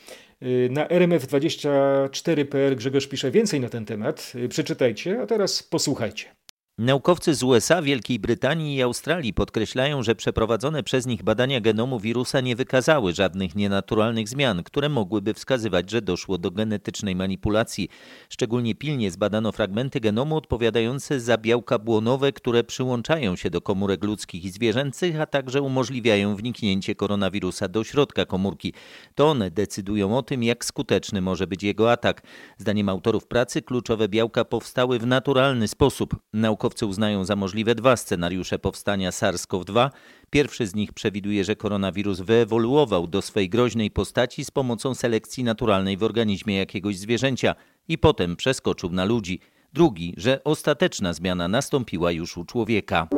Y, 0.42 0.68
na 0.72 0.86
RMF24.pl 0.86 2.76
Grzegorz 2.76 3.06
pisze 3.06 3.30
więcej 3.30 3.60
na 3.60 3.68
ten 3.68 3.84
temat. 3.84 4.32
Y, 4.34 4.48
przeczytajcie, 4.48 5.20
a 5.22 5.26
teraz 5.26 5.62
posłuchajcie. 5.62 6.45
Naukowcy 6.78 7.34
z 7.34 7.42
USA, 7.42 7.82
Wielkiej 7.82 8.18
Brytanii 8.18 8.76
i 8.76 8.82
Australii 8.82 9.34
podkreślają, 9.34 10.02
że 10.02 10.14
przeprowadzone 10.14 10.82
przez 10.82 11.06
nich 11.06 11.22
badania 11.22 11.60
genomu 11.60 12.00
wirusa 12.00 12.40
nie 12.40 12.56
wykazały 12.56 13.12
żadnych 13.12 13.54
nienaturalnych 13.54 14.28
zmian, 14.28 14.62
które 14.62 14.88
mogłyby 14.88 15.34
wskazywać, 15.34 15.90
że 15.90 16.02
doszło 16.02 16.38
do 16.38 16.50
genetycznej 16.50 17.16
manipulacji. 17.16 17.88
Szczególnie 18.28 18.74
pilnie 18.74 19.10
zbadano 19.10 19.52
fragmenty 19.52 20.00
genomu 20.00 20.36
odpowiadające 20.36 21.20
za 21.20 21.38
białka 21.38 21.78
błonowe, 21.78 22.32
które 22.32 22.64
przyłączają 22.64 23.36
się 23.36 23.50
do 23.50 23.60
komórek 23.60 24.04
ludzkich 24.04 24.44
i 24.44 24.50
zwierzęcych, 24.50 25.20
a 25.20 25.26
także 25.26 25.62
umożliwiają 25.62 26.36
wniknięcie 26.36 26.94
koronawirusa 26.94 27.68
do 27.68 27.84
środka 27.84 28.26
komórki. 28.26 28.74
To 29.14 29.30
one 29.30 29.50
decydują 29.50 30.18
o 30.18 30.22
tym, 30.22 30.42
jak 30.42 30.64
skuteczny 30.64 31.20
może 31.20 31.46
być 31.46 31.62
jego 31.62 31.92
atak. 31.92 32.22
Zdaniem 32.58 32.88
autorów 32.88 33.26
pracy 33.26 33.62
kluczowe 33.62 34.08
białka 34.08 34.44
powstały 34.44 34.98
w 34.98 35.06
naturalny 35.06 35.68
sposób. 35.68 36.16
Naukowcy 36.32 36.65
naukowcy 36.66 36.86
uznają 36.86 37.24
za 37.24 37.36
możliwe 37.36 37.74
dwa 37.74 37.96
scenariusze 37.96 38.58
powstania 38.58 39.10
SARS-CoV-2. 39.10 39.90
Pierwszy 40.30 40.66
z 40.66 40.74
nich 40.74 40.92
przewiduje, 40.92 41.44
że 41.44 41.56
koronawirus 41.56 42.20
wyewoluował 42.20 43.06
do 43.06 43.22
swej 43.22 43.48
groźnej 43.48 43.90
postaci 43.90 44.44
z 44.44 44.50
pomocą 44.50 44.94
selekcji 44.94 45.44
naturalnej 45.44 45.96
w 45.96 46.02
organizmie 46.02 46.56
jakiegoś 46.56 46.98
zwierzęcia 46.98 47.54
i 47.88 47.98
potem 47.98 48.36
przeskoczył 48.36 48.90
na 48.90 49.04
ludzi. 49.04 49.40
Drugi, 49.72 50.14
że 50.16 50.44
ostateczna 50.44 51.12
zmiana 51.12 51.48
nastąpiła 51.48 52.12
już 52.12 52.36
u 52.36 52.44
człowieka. 52.44 53.08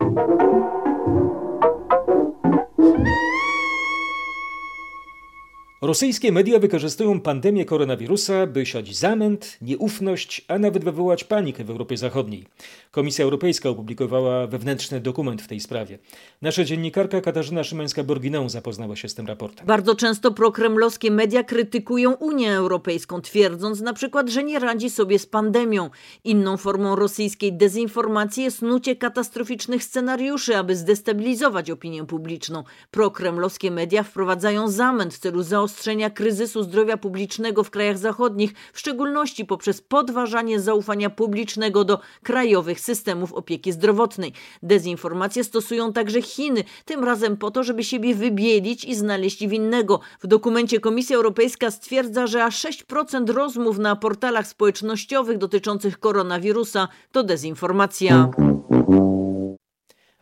Rosyjskie 5.83 6.33
media 6.33 6.59
wykorzystują 6.59 7.21
pandemię 7.21 7.65
koronawirusa, 7.65 8.47
by 8.47 8.67
siać 8.67 8.97
zamęt, 8.97 9.59
nieufność, 9.63 10.45
a 10.49 10.59
nawet 10.59 10.85
wywołać 10.85 11.25
panikę 11.25 11.65
w 11.65 11.71
Europie 11.71 11.97
Zachodniej. 11.97 12.47
Komisja 12.91 13.25
Europejska 13.25 13.69
opublikowała 13.69 14.47
wewnętrzny 14.47 15.01
dokument 15.01 15.43
w 15.43 15.49
tej 15.49 15.61
sprawie. 15.61 15.99
Nasza 16.43 16.65
dziennikarka 16.65 17.21
Katarzyna 17.21 17.63
Szymańska-Borginą 17.63 18.49
zapoznała 18.49 18.97
się 18.97 19.09
z 19.09 19.15
tym 19.15 19.27
raportem. 19.27 19.67
Bardzo 19.67 19.95
często 19.95 20.31
prokremlowskie 20.31 21.11
media 21.11 21.45
krytykują 21.45 22.13
Unię 22.13 22.53
Europejską, 22.53 23.21
twierdząc 23.21 23.81
na 23.81 23.93
przykład, 23.93 24.29
że 24.29 24.45
nie 24.45 24.59
radzi 24.59 24.91
sobie 24.91 25.19
z 25.19 25.27
pandemią. 25.27 25.91
Inną 26.25 26.57
formą 26.57 26.97
rosyjskiej 26.97 27.53
dezinformacji 27.53 28.45
jest 28.45 28.63
nucie 28.63 28.97
katastroficznych 28.97 29.85
scenariuszy, 29.85 30.57
aby 30.57 30.77
zdestabilizować 30.77 31.71
opinię 31.71 32.07
publiczną. 32.07 32.65
Prokremlowskie 32.91 33.71
media 33.71 34.03
wprowadzają 34.03 34.69
zamęt 34.69 35.15
w 35.15 35.19
celu 35.19 35.43
zaostrzenia 35.43 35.68
zaostrzenia 35.69 36.11
kryzysu 36.11 36.63
zdrowia 36.63 36.97
publicznego 36.97 37.65
w 37.65 37.71
krajach 37.71 37.99
zachodnich, 37.99 38.53
w 38.73 38.79
szczególności 38.79 39.45
poprzez 39.45 39.81
podważanie 39.81 40.61
zaufania 40.61 41.11
publicznego 41.11 41.85
do 41.85 42.01
krajowych 42.23 42.81
systemów 42.81 43.33
opieki 43.33 43.73
zdrowotnej. 43.73 44.33
Dezinformacje 44.63 45.45
stosują 45.45 45.93
także 45.93 46.23
Chiny, 46.23 46.65
tym 46.85 47.05
razem 47.05 47.37
po 47.37 47.51
to, 47.51 47.65
żeby 47.65 47.85
siebie 47.85 48.15
wybielić 48.15 48.85
i 48.85 48.95
znaleźć 48.95 49.47
winnego. 49.47 50.01
W 50.21 50.27
dokumencie 50.27 50.81
Komisja 50.81 51.17
Europejska 51.17 51.71
stwierdza, 51.71 52.27
że 52.27 52.45
aż 52.45 52.65
6% 52.65 53.31
rozmów 53.31 53.79
na 53.79 53.97
portalach 53.97 54.47
społecznościowych 54.47 55.39
dotyczących 55.39 55.99
koronawirusa 55.99 56.89
to 57.13 57.23
dezinformacja. 57.23 58.31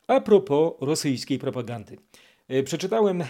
A 0.09 0.21
propos 0.21 0.73
rosyjskiej 0.81 1.39
propagandy. 1.39 1.97
E, 2.49 2.63
przeczytałem 2.63 3.25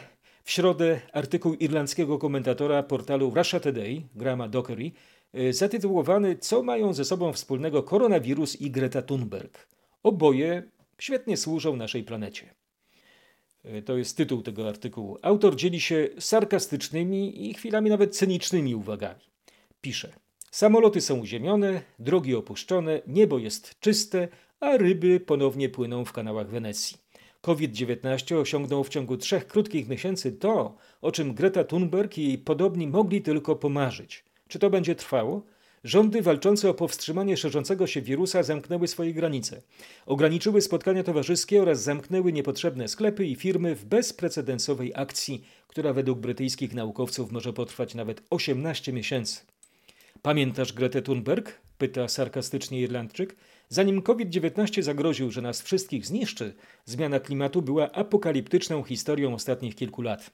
w 0.46 0.50
środę 0.50 1.00
artykuł 1.12 1.54
irlandzkiego 1.54 2.18
komentatora 2.18 2.82
portalu 2.82 3.32
Russia 3.34 3.60
Today, 3.60 4.02
Grama 4.14 4.48
Dockery, 4.48 4.92
e, 5.32 5.52
zatytułowany 5.52 6.36
Co 6.36 6.62
mają 6.62 6.92
ze 6.92 7.04
sobą 7.04 7.32
wspólnego 7.32 7.82
koronawirus 7.82 8.60
i 8.60 8.70
Greta 8.70 9.02
Thunberg. 9.02 9.68
Oboje 10.02 10.62
świetnie 10.98 11.36
służą 11.36 11.76
naszej 11.76 12.04
planecie. 12.04 12.54
E, 13.64 13.82
to 13.82 13.96
jest 13.96 14.16
tytuł 14.16 14.42
tego 14.42 14.68
artykułu. 14.68 15.18
Autor 15.22 15.56
dzieli 15.56 15.80
się 15.80 16.08
sarkastycznymi 16.18 17.50
i 17.50 17.54
chwilami 17.54 17.90
nawet 17.90 18.16
cynicznymi 18.16 18.74
uwagami. 18.74 19.24
Pisze: 19.80 20.12
Samoloty 20.50 21.00
są 21.00 21.18
uziemione, 21.18 21.82
drogi 21.98 22.34
opuszczone, 22.34 23.02
niebo 23.06 23.38
jest 23.38 23.80
czyste, 23.80 24.28
a 24.60 24.76
ryby 24.76 25.20
ponownie 25.20 25.68
płyną 25.68 26.04
w 26.04 26.12
kanałach 26.12 26.48
Wenecji. 26.48 27.05
COVID-19 27.46 28.36
osiągnął 28.36 28.84
w 28.84 28.88
ciągu 28.88 29.16
trzech 29.16 29.46
krótkich 29.46 29.88
miesięcy 29.88 30.32
to, 30.32 30.76
o 31.02 31.12
czym 31.12 31.34
Greta 31.34 31.64
Thunberg 31.64 32.18
i 32.18 32.38
podobni 32.38 32.86
mogli 32.86 33.22
tylko 33.22 33.56
pomarzyć. 33.56 34.24
Czy 34.48 34.58
to 34.58 34.70
będzie 34.70 34.94
trwało? 34.94 35.42
Rządy 35.84 36.22
walczące 36.22 36.70
o 36.70 36.74
powstrzymanie 36.74 37.36
szerzącego 37.36 37.86
się 37.86 38.02
wirusa 38.02 38.42
zamknęły 38.42 38.88
swoje 38.88 39.12
granice, 39.12 39.62
ograniczyły 40.06 40.60
spotkania 40.60 41.02
towarzyskie 41.02 41.62
oraz 41.62 41.82
zamknęły 41.82 42.32
niepotrzebne 42.32 42.88
sklepy 42.88 43.26
i 43.26 43.34
firmy 43.34 43.74
w 43.74 43.84
bezprecedensowej 43.84 44.92
akcji, 44.94 45.44
która 45.68 45.92
według 45.92 46.18
brytyjskich 46.18 46.74
naukowców 46.74 47.32
może 47.32 47.52
potrwać 47.52 47.94
nawet 47.94 48.22
18 48.30 48.92
miesięcy. 48.92 49.40
Pamiętasz 50.22 50.72
Gretę 50.72 51.02
Thunberg? 51.02 51.52
pyta 51.78 52.08
sarkastycznie 52.08 52.80
Irlandczyk. 52.80 53.36
Zanim 53.68 54.02
COVID-19 54.02 54.82
zagroził, 54.82 55.30
że 55.30 55.42
nas 55.42 55.62
wszystkich 55.62 56.06
zniszczy, 56.06 56.54
zmiana 56.84 57.20
klimatu 57.20 57.62
była 57.62 57.92
apokaliptyczną 57.92 58.82
historią 58.82 59.34
ostatnich 59.34 59.74
kilku 59.74 60.02
lat. 60.02 60.30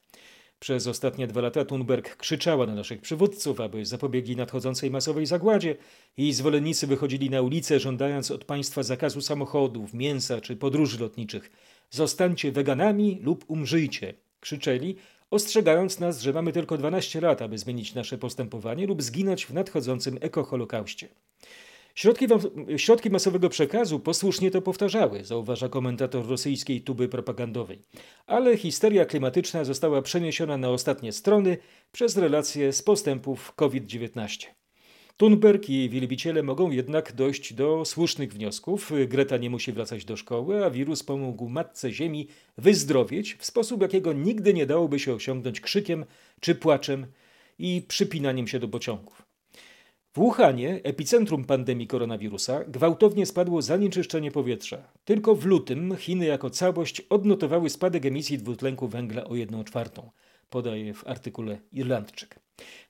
Przez 0.58 0.86
ostatnie 0.86 1.26
dwa 1.26 1.40
lata 1.40 1.64
Thunberg 1.64 2.16
krzyczała 2.16 2.66
na 2.66 2.74
naszych 2.74 3.00
przywódców, 3.00 3.60
aby 3.60 3.86
zapobiegli 3.86 4.36
nadchodzącej 4.36 4.90
masowej 4.90 5.26
zagładzie 5.26 5.76
i 6.16 6.32
zwolennicy 6.32 6.86
wychodzili 6.86 7.30
na 7.30 7.42
ulicę 7.42 7.80
żądając 7.80 8.30
od 8.30 8.44
państwa 8.44 8.82
zakazu 8.82 9.20
samochodów, 9.20 9.94
mięsa 9.94 10.40
czy 10.40 10.56
podróży 10.56 10.98
lotniczych. 11.00 11.50
Zostańcie 11.90 12.52
weganami 12.52 13.18
lub 13.22 13.44
umrzyjcie, 13.48 14.14
krzyczeli, 14.40 14.96
ostrzegając 15.30 16.00
nas, 16.00 16.20
że 16.20 16.32
mamy 16.32 16.52
tylko 16.52 16.78
12 16.78 17.20
lat, 17.20 17.42
aby 17.42 17.58
zmienić 17.58 17.94
nasze 17.94 18.18
postępowanie 18.18 18.86
lub 18.86 19.02
zginąć 19.02 19.46
w 19.46 19.52
nadchodzącym 19.52 20.18
ekoholokauście. 20.20 21.08
Środki, 21.94 22.26
środki 22.76 23.10
masowego 23.10 23.48
przekazu 23.48 24.00
posłusznie 24.00 24.50
to 24.50 24.62
powtarzały, 24.62 25.24
zauważa 25.24 25.68
komentator 25.68 26.28
rosyjskiej 26.28 26.80
tuby 26.80 27.08
propagandowej. 27.08 27.82
Ale 28.26 28.56
histeria 28.56 29.04
klimatyczna 29.04 29.64
została 29.64 30.02
przeniesiona 30.02 30.56
na 30.56 30.70
ostatnie 30.70 31.12
strony 31.12 31.56
przez 31.92 32.16
relacje 32.16 32.72
z 32.72 32.82
postępów 32.82 33.54
COVID-19. 33.54 34.46
Thunberg 35.16 35.68
i 35.68 35.74
jej 35.74 35.88
wielbiciele 35.88 36.42
mogą 36.42 36.70
jednak 36.70 37.12
dojść 37.12 37.54
do 37.54 37.84
słusznych 37.84 38.32
wniosków. 38.32 38.92
Greta 39.08 39.36
nie 39.36 39.50
musi 39.50 39.72
wracać 39.72 40.04
do 40.04 40.16
szkoły, 40.16 40.64
a 40.64 40.70
wirus 40.70 41.02
pomógł 41.02 41.48
Matce 41.48 41.92
Ziemi 41.92 42.28
wyzdrowieć 42.58 43.34
w 43.34 43.44
sposób, 43.44 43.82
jakiego 43.82 44.12
nigdy 44.12 44.54
nie 44.54 44.66
dałoby 44.66 44.98
się 44.98 45.14
osiągnąć 45.14 45.60
krzykiem 45.60 46.04
czy 46.40 46.54
płaczem 46.54 47.06
i 47.58 47.82
przypinaniem 47.88 48.48
się 48.48 48.58
do 48.58 48.68
pociągów. 48.68 49.21
W 50.14 50.18
Wuhanie, 50.18 50.80
epicentrum 50.82 51.44
pandemii 51.44 51.86
koronawirusa, 51.86 52.64
gwałtownie 52.64 53.26
spadło 53.26 53.62
zanieczyszczenie 53.62 54.30
powietrza. 54.30 54.92
Tylko 55.04 55.34
w 55.34 55.44
lutym 55.44 55.96
Chiny 55.96 56.26
jako 56.26 56.50
całość 56.50 57.00
odnotowały 57.00 57.70
spadek 57.70 58.06
emisji 58.06 58.38
dwutlenku 58.38 58.88
węgla 58.88 59.24
o 59.24 59.34
1 59.34 59.64
czwartą, 59.64 60.10
podaje 60.50 60.94
w 60.94 61.06
artykule 61.06 61.58
Irlandczyk. 61.72 62.38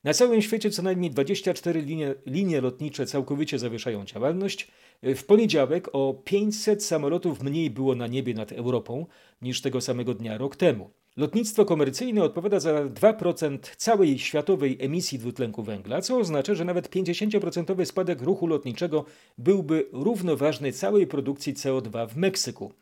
Na 0.05 0.15
całym 0.15 0.43
świecie 0.43 0.71
co 0.71 0.83
najmniej 0.83 1.11
24 1.11 1.83
linie, 1.83 2.15
linie 2.27 2.61
lotnicze 2.61 3.07
całkowicie 3.07 3.59
zawieszają 3.59 4.05
działalność. 4.05 4.69
W 5.03 5.25
poniedziałek 5.25 5.89
o 5.93 6.15
500 6.25 6.85
samolotów 6.85 7.43
mniej 7.43 7.71
było 7.71 7.95
na 7.95 8.07
niebie 8.07 8.35
nad 8.35 8.53
Europą 8.53 9.07
niż 9.43 9.61
tego 9.61 9.81
samego 9.81 10.15
dnia 10.15 10.39
rok 10.39 10.57
temu. 10.57 10.91
Lotnictwo 11.17 11.65
komercyjne 11.65 12.23
odpowiada 12.25 12.61
za 12.61 12.85
2% 12.85 13.59
całej 13.77 14.19
światowej 14.19 14.77
emisji 14.81 15.19
dwutlenku 15.19 15.63
węgla, 15.63 16.01
co 16.01 16.19
oznacza, 16.19 16.55
że 16.55 16.65
nawet 16.65 16.91
50% 16.91 17.85
spadek 17.85 18.23
ruchu 18.23 18.47
lotniczego 18.47 19.05
byłby 19.39 19.89
równoważny 19.93 20.73
całej 20.73 21.07
produkcji 21.07 21.55
CO2 21.55 22.09
w 22.09 22.17
Meksyku. 22.17 22.73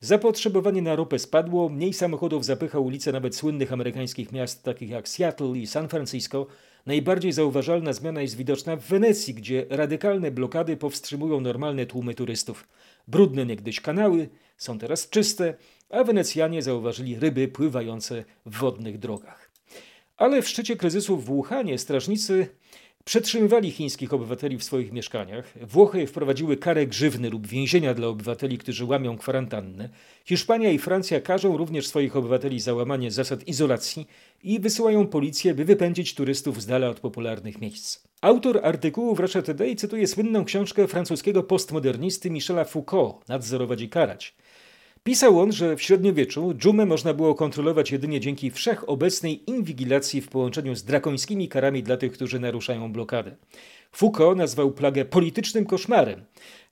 Zapotrzebowanie 0.00 0.82
na 0.82 0.96
ropę 0.96 1.18
spadło, 1.18 1.68
mniej 1.68 1.92
samochodów 1.92 2.44
zapycha 2.44 2.78
ulice 2.78 3.12
nawet 3.12 3.36
słynnych 3.36 3.72
amerykańskich 3.72 4.32
miast 4.32 4.62
takich 4.62 4.90
jak 4.90 5.08
Seattle 5.08 5.58
i 5.58 5.66
San 5.66 5.88
Francisco, 5.88 6.46
Najbardziej 6.86 7.32
zauważalna 7.32 7.92
zmiana 7.92 8.22
jest 8.22 8.36
widoczna 8.36 8.76
w 8.76 8.86
Wenecji, 8.86 9.34
gdzie 9.34 9.66
radykalne 9.70 10.30
blokady 10.30 10.76
powstrzymują 10.76 11.40
normalne 11.40 11.86
tłumy 11.86 12.14
turystów. 12.14 12.68
Brudne 13.08 13.46
niegdyś 13.46 13.80
kanały 13.80 14.28
są 14.56 14.78
teraz 14.78 15.08
czyste, 15.08 15.54
a 15.90 16.04
Wenecjanie 16.04 16.62
zauważyli 16.62 17.18
ryby 17.18 17.48
pływające 17.48 18.24
w 18.46 18.58
wodnych 18.58 18.98
drogach. 18.98 19.50
Ale 20.16 20.42
w 20.42 20.48
szczycie 20.48 20.76
kryzysu 20.76 21.16
w 21.16 21.24
Wuhanie 21.24 21.78
strażnicy 21.78 22.48
przetrzymywali 23.04 23.70
chińskich 23.70 24.12
obywateli 24.12 24.58
w 24.58 24.64
swoich 24.64 24.92
mieszkaniach. 24.92 25.52
Włochy 25.62 26.06
wprowadziły 26.06 26.56
karę 26.56 26.86
grzywny 26.86 27.30
lub 27.30 27.46
więzienia 27.46 27.94
dla 27.94 28.06
obywateli, 28.06 28.58
którzy 28.58 28.84
łamią 28.84 29.18
kwarantannę. 29.18 29.88
Hiszpania 30.24 30.70
i 30.70 30.78
Francja 30.78 31.20
każą 31.20 31.56
również 31.56 31.86
swoich 31.86 32.16
obywateli 32.16 32.60
za 32.60 32.74
łamanie 32.74 33.10
zasad 33.10 33.48
izolacji 33.48 34.06
i 34.42 34.60
wysyłają 34.60 35.06
policję, 35.06 35.54
by 35.54 35.64
wypędzić 35.64 36.14
turystów 36.14 36.62
z 36.62 36.66
dala 36.66 36.88
od 36.88 37.00
popularnych 37.00 37.60
miejsc. 37.60 37.98
Autor 38.20 38.60
artykułu 38.62 39.14
w 39.14 39.20
Russia 39.20 39.42
Today 39.42 39.76
cytuje 39.76 40.06
słynną 40.06 40.44
książkę 40.44 40.88
francuskiego 40.88 41.42
postmodernisty 41.42 42.30
Michela 42.30 42.64
Foucault 42.64 43.28
Nadzorować 43.28 43.80
i 43.80 43.88
karać. 43.88 44.34
Pisał 45.02 45.40
on, 45.40 45.52
że 45.52 45.76
w 45.76 45.82
średniowieczu 45.82 46.54
dżumę 46.54 46.86
można 46.86 47.14
było 47.14 47.34
kontrolować 47.34 47.92
jedynie 47.92 48.20
dzięki 48.20 48.50
wszechobecnej 48.50 49.50
inwigilacji 49.50 50.20
w 50.20 50.28
połączeniu 50.28 50.74
z 50.74 50.84
drakońskimi 50.84 51.48
karami 51.48 51.82
dla 51.82 51.96
tych, 51.96 52.12
którzy 52.12 52.40
naruszają 52.40 52.92
blokadę. 52.92 53.36
Foucault 53.92 54.38
nazwał 54.38 54.72
plagę 54.72 55.04
politycznym 55.04 55.66
koszmarem. 55.66 56.24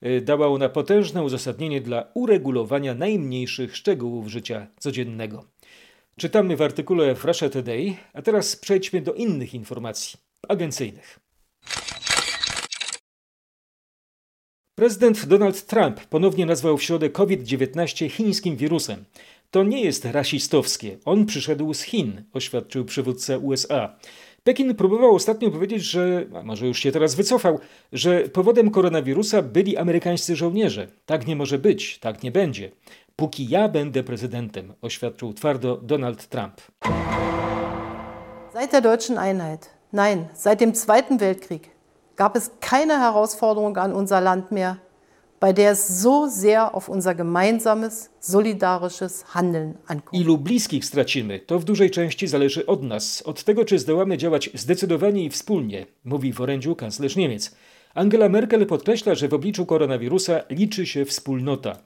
Y, 0.07 0.21
dała 0.21 0.49
ona 0.49 0.69
potężne 0.69 1.23
uzasadnienie 1.23 1.81
dla 1.81 2.11
uregulowania 2.15 2.95
najmniejszych 2.95 3.77
szczegółów 3.77 4.29
życia 4.29 4.67
codziennego. 4.79 5.45
Czytamy 6.17 6.57
w 6.57 6.63
artykule 6.63 7.15
Russia 7.25 7.49
Today, 7.49 7.97
a 8.13 8.23
teraz 8.23 8.57
przejdźmy 8.57 9.03
do 9.03 9.15
innych 9.15 9.55
informacji 9.55 10.19
agencyjnych. 10.49 11.28
Prezydent 14.79 15.27
Donald 15.27 15.67
Trump 15.67 16.05
ponownie 16.05 16.47
nazwał 16.47 16.79
w 16.79 16.83
środę 16.83 17.11
COVID-19 17.11 18.11
chińskim 18.11 18.57
wirusem. 18.57 19.05
To 19.51 19.65
nie 19.65 19.81
jest 19.85 20.05
rasistowskie. 20.05 20.99
On 21.05 21.27
przyszedł 21.27 21.75
z 21.75 21.83
Chin, 21.83 22.23
oświadczył 22.33 22.85
przywódca 22.85 23.39
USA. 23.39 23.97
Pekin 24.45 24.75
próbował 24.75 25.15
ostatnio 25.15 25.51
powiedzieć, 25.51 25.83
że, 25.83 26.27
a 26.35 26.43
może 26.43 26.67
już 26.67 26.79
się 26.79 26.93
teraz 26.93 27.15
wycofał, 27.15 27.59
że 27.93 28.21
powodem 28.21 28.71
koronawirusa 28.71 29.43
byli 29.43 29.77
amerykańscy 29.77 30.37
żołnierze. 30.37 30.89
Tak 31.07 31.27
nie 31.27 31.37
może 31.37 31.59
być, 31.59 31.99
tak 31.99 32.23
nie 32.23 32.33
będzie. 32.33 32.71
Póki 33.17 33.49
ja 33.49 33.69
będę 33.69 34.03
prezydentem, 34.03 34.73
oświadczył 34.83 35.33
twardo 35.33 35.77
Donald 35.77 36.27
Trump. 36.27 36.61
Seit 38.53 38.73
der 38.73 38.83
deutschen 38.83 39.19
Einheit, 39.19 39.71
nein, 39.93 40.25
seit 40.35 40.59
dem 40.59 40.75
Zweiten 40.75 41.19
Weltkrieg 41.19 41.78
gab 42.19 42.37
es 42.37 42.51
keine 42.61 43.01
Herausforderung 43.01 43.77
an 43.79 43.93
unser 43.95 44.21
Land 44.21 44.51
mehr, 44.51 44.79
bei 45.41 45.53
der 45.53 45.71
es 45.71 46.03
so 46.03 46.27
sehr 46.27 46.75
auf 46.75 46.89
unser 46.89 47.15
gemeinsames, 47.15 48.11
solidarisches 48.21 49.25
Handeln 49.35 49.79
ankommt. 49.87 50.21
Ilu 50.21 50.37
bliskich 50.39 50.85
stracimy, 50.85 51.39
to 51.39 51.59
w 51.59 51.65
dużej 51.65 51.91
części 51.91 52.27
zależy 52.27 52.67
od 52.67 52.83
nas, 52.83 53.23
od 53.23 53.45
tego, 53.45 53.65
czy 53.65 53.79
zdołamy 53.79 54.19
działać 54.19 54.51
zdecydowanie 54.55 55.25
i 55.25 55.31
wspólnie, 55.31 55.87
mówi 56.05 56.33
w 56.33 56.41
orędziu 56.41 56.77
kanclerz 56.77 57.17
Niemiec. 57.17 57.55
Angela 57.95 58.29
Merkel 58.29 58.67
podkreśla, 58.67 59.15
że 59.15 59.29
w 59.29 59.35
obliczu 59.35 59.67
koronawirusa 59.67 60.41
liczy 60.51 60.87
się 60.87 61.05
wspólnota. 61.05 61.79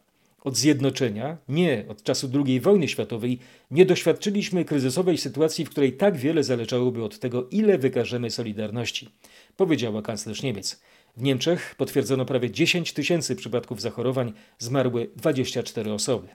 Od 0.44 0.56
zjednoczenia, 0.56 1.36
nie 1.48 1.84
od 1.88 2.02
czasu 2.02 2.30
II 2.46 2.60
wojny 2.60 2.88
światowej, 2.88 3.38
nie 3.70 3.86
doświadczyliśmy 3.86 4.64
kryzysowej 4.64 5.18
sytuacji, 5.18 5.64
w 5.64 5.70
której 5.70 5.92
tak 5.92 6.16
wiele 6.16 6.44
zależałoby 6.44 7.04
od 7.04 7.18
tego, 7.18 7.48
ile 7.50 7.78
wykażemy 7.78 8.30
solidarności 8.30 9.08
powiedziała 9.56 10.02
kanclerz 10.02 10.42
Niemiec. 10.42 10.80
W 11.16 11.22
Niemczech 11.22 11.74
potwierdzono 11.78 12.24
prawie 12.24 12.50
10 12.50 12.92
tysięcy 12.92 13.36
przypadków 13.36 13.80
zachorowań, 13.80 14.32
zmarły 14.58 15.10
24 15.16 15.92
osoby. 15.92 16.28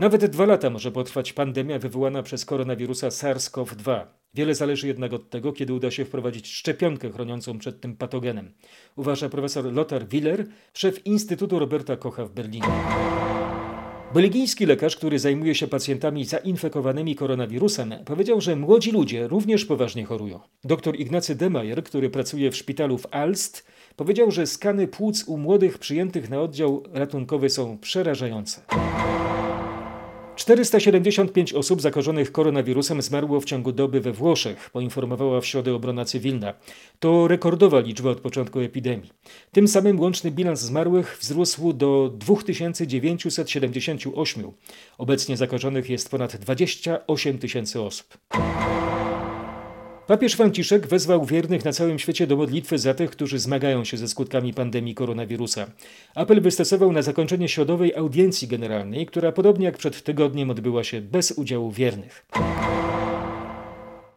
Nawet 0.00 0.26
dwa 0.26 0.46
lata 0.46 0.70
może 0.70 0.92
potrwać 0.92 1.32
pandemia 1.32 1.78
wywołana 1.78 2.22
przez 2.22 2.44
koronawirusa 2.44 3.08
SARS-CoV-2. 3.08 4.06
Wiele 4.34 4.54
zależy 4.54 4.86
jednak 4.86 5.12
od 5.12 5.30
tego, 5.30 5.52
kiedy 5.52 5.74
uda 5.74 5.90
się 5.90 6.04
wprowadzić 6.04 6.48
szczepionkę 6.48 7.12
chroniącą 7.12 7.58
przed 7.58 7.80
tym 7.80 7.96
patogenem, 7.96 8.52
uważa 8.96 9.28
profesor 9.28 9.72
Lothar 9.72 10.08
Willer, 10.08 10.46
szef 10.74 11.06
Instytutu 11.06 11.58
Roberta 11.58 11.96
Kocha 11.96 12.24
w 12.24 12.30
Berlinie. 12.30 12.68
Belgijski 14.14 14.66
lekarz, 14.66 14.96
który 14.96 15.18
zajmuje 15.18 15.54
się 15.54 15.68
pacjentami 15.68 16.24
zainfekowanymi 16.24 17.16
koronawirusem, 17.16 17.94
powiedział, 18.04 18.40
że 18.40 18.56
młodzi 18.56 18.92
ludzie 18.92 19.28
również 19.28 19.64
poważnie 19.64 20.04
chorują. 20.04 20.40
Dr 20.64 20.96
Ignacy 20.96 21.34
Demajer, 21.34 21.84
który 21.84 22.10
pracuje 22.10 22.50
w 22.50 22.56
szpitalu 22.56 22.98
w 22.98 23.06
Alst, 23.10 23.66
powiedział, 23.96 24.30
że 24.30 24.46
skany 24.46 24.88
płuc 24.88 25.24
u 25.24 25.38
młodych 25.38 25.78
przyjętych 25.78 26.30
na 26.30 26.40
oddział 26.40 26.82
ratunkowy 26.92 27.50
są 27.50 27.78
przerażające. 27.78 28.60
475 30.36 31.52
osób 31.52 31.82
zakażonych 31.82 32.32
koronawirusem 32.32 33.02
zmarło 33.02 33.40
w 33.40 33.44
ciągu 33.44 33.72
doby 33.72 34.00
we 34.00 34.12
Włoszech, 34.12 34.70
poinformowała 34.70 35.40
w 35.40 35.46
środę 35.46 35.74
obrona 35.74 36.04
cywilna. 36.04 36.54
To 37.00 37.28
rekordowa 37.28 37.80
liczba 37.80 38.10
od 38.10 38.20
początku 38.20 38.60
epidemii. 38.60 39.10
Tym 39.52 39.68
samym 39.68 40.00
łączny 40.00 40.30
bilans 40.30 40.60
zmarłych 40.60 41.18
wzrósł 41.20 41.72
do 41.72 42.12
2978. 42.14 44.52
Obecnie 44.98 45.36
zakażonych 45.36 45.90
jest 45.90 46.10
ponad 46.10 46.36
28 46.36 47.38
tysięcy 47.38 47.80
osób. 47.80 48.18
Papież 50.06 50.34
Franciszek 50.34 50.86
wezwał 50.86 51.24
wiernych 51.24 51.64
na 51.64 51.72
całym 51.72 51.98
świecie 51.98 52.26
do 52.26 52.36
modlitwy 52.36 52.78
za 52.78 52.94
tych, 52.94 53.10
którzy 53.10 53.38
zmagają 53.38 53.84
się 53.84 53.96
ze 53.96 54.08
skutkami 54.08 54.54
pandemii 54.54 54.94
koronawirusa. 54.94 55.66
Apel 56.14 56.40
wystosował 56.40 56.92
na 56.92 57.02
zakończenie 57.02 57.48
środowej 57.48 57.94
audiencji 57.94 58.48
generalnej, 58.48 59.06
która 59.06 59.32
podobnie 59.32 59.66
jak 59.66 59.78
przed 59.78 60.02
tygodniem 60.02 60.50
odbyła 60.50 60.84
się 60.84 61.00
bez 61.00 61.30
udziału 61.30 61.70
wiernych. 61.70 62.26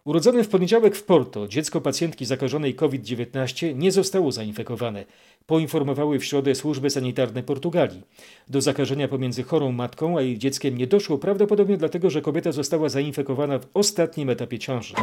Urodzone 0.04 0.44
w 0.44 0.50
poniedziałek 0.50 0.96
w 0.96 1.04
Porto 1.04 1.48
dziecko 1.48 1.82
pacjentki 1.82 2.26
zakażonej 2.26 2.76
COVID-19 2.76 3.76
nie 3.76 3.92
zostało 3.92 4.32
zainfekowane, 4.32 5.06
poinformowały 5.46 6.20
w 6.20 6.26
środę 6.26 6.56
służby 6.56 6.90
sanitarne 6.90 7.44
Portugalii. 7.44 8.02
Do 8.48 8.62
zakażenia 8.62 9.08
pomiędzy 9.08 9.44
chorą 9.44 9.72
matką 9.72 10.18
a 10.18 10.22
jej 10.22 10.38
dzieckiem 10.38 10.78
nie 10.78 10.88
doszło 10.88 11.18
prawdopodobnie 11.18 11.78
dlatego, 11.78 12.10
że 12.10 12.22
kobieta 12.22 12.52
została 12.52 12.90
zainfekowana 12.90 13.60
w 13.60 13.68
ostatnim 13.74 14.30
etapie 14.30 14.60
ciąży. 14.60 14.94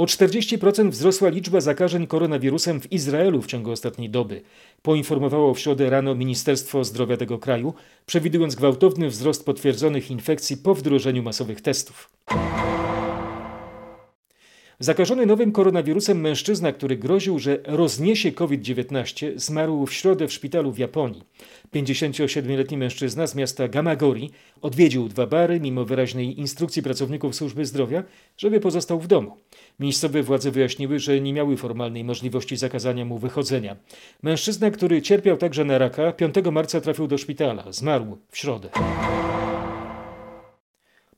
O 0.00 0.04
40% 0.04 0.90
wzrosła 0.90 1.28
liczba 1.28 1.60
zakażeń 1.60 2.06
koronawirusem 2.06 2.80
w 2.80 2.92
Izraelu 2.92 3.42
w 3.42 3.46
ciągu 3.46 3.70
ostatniej 3.70 4.10
doby, 4.10 4.42
poinformowało 4.82 5.54
w 5.54 5.60
środę 5.60 5.90
rano 5.90 6.14
Ministerstwo 6.14 6.84
Zdrowia 6.84 7.16
tego 7.16 7.38
kraju, 7.38 7.74
przewidując 8.06 8.54
gwałtowny 8.54 9.08
wzrost 9.08 9.44
potwierdzonych 9.44 10.10
infekcji 10.10 10.56
po 10.56 10.74
wdrożeniu 10.74 11.22
masowych 11.22 11.60
testów. 11.60 12.10
Zakażony 14.82 15.26
nowym 15.26 15.52
koronawirusem 15.52 16.20
mężczyzna, 16.20 16.72
który 16.72 16.96
groził, 16.96 17.38
że 17.38 17.58
rozniesie 17.64 18.32
COVID-19, 18.32 19.32
zmarł 19.36 19.86
w 19.86 19.92
środę 19.92 20.28
w 20.28 20.32
szpitalu 20.32 20.72
w 20.72 20.78
Japonii. 20.78 21.22
57-letni 21.74 22.76
mężczyzna 22.76 23.26
z 23.26 23.34
miasta 23.34 23.68
Gamagori 23.68 24.30
odwiedził 24.62 25.08
dwa 25.08 25.26
bary 25.26 25.60
mimo 25.60 25.84
wyraźnej 25.84 26.40
instrukcji 26.40 26.82
pracowników 26.82 27.34
służby 27.34 27.66
zdrowia, 27.66 28.02
żeby 28.36 28.60
pozostał 28.60 29.00
w 29.00 29.06
domu. 29.06 29.36
Miejscowe 29.80 30.22
władze 30.22 30.50
wyjaśniły, 30.50 30.98
że 30.98 31.20
nie 31.20 31.32
miały 31.32 31.56
formalnej 31.56 32.04
możliwości 32.04 32.56
zakazania 32.56 33.04
mu 33.04 33.18
wychodzenia. 33.18 33.76
Mężczyzna, 34.22 34.70
który 34.70 35.02
cierpiał 35.02 35.36
także 35.36 35.64
na 35.64 35.78
raka, 35.78 36.12
5 36.12 36.34
marca 36.52 36.80
trafił 36.80 37.06
do 37.06 37.18
szpitala. 37.18 37.72
Zmarł 37.72 38.18
w 38.30 38.38
środę. 38.38 38.68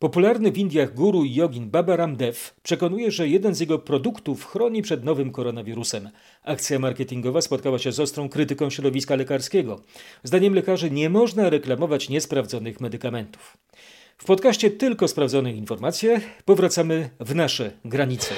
Popularny 0.02 0.52
w 0.52 0.58
Indiach 0.58 0.94
guru 0.94 1.24
i 1.24 1.34
jogin 1.34 1.70
Baba 1.70 1.96
Ramdev 1.96 2.38
przekonuje, 2.62 3.10
że 3.10 3.28
jeden 3.28 3.54
z 3.54 3.60
jego 3.60 3.78
produktów 3.78 4.46
chroni 4.46 4.82
przed 4.82 5.04
nowym 5.04 5.32
koronawirusem. 5.32 6.10
Akcja 6.42 6.78
marketingowa 6.78 7.40
spotkała 7.40 7.78
się 7.78 7.92
z 7.92 8.00
ostrą 8.00 8.28
krytyką 8.28 8.70
środowiska 8.70 9.16
lekarskiego. 9.16 9.80
Zdaniem 10.22 10.54
lekarzy 10.54 10.90
nie 10.90 11.10
można 11.10 11.50
reklamować 11.50 12.08
niesprawdzonych 12.08 12.80
medykamentów. 12.80 13.56
W 14.18 14.24
podcaście 14.24 14.70
tylko 14.70 15.08
sprawdzone 15.08 15.52
informacje 15.52 16.20
powracamy 16.44 17.10
w 17.20 17.34
nasze 17.34 17.72
granice. 17.84 18.34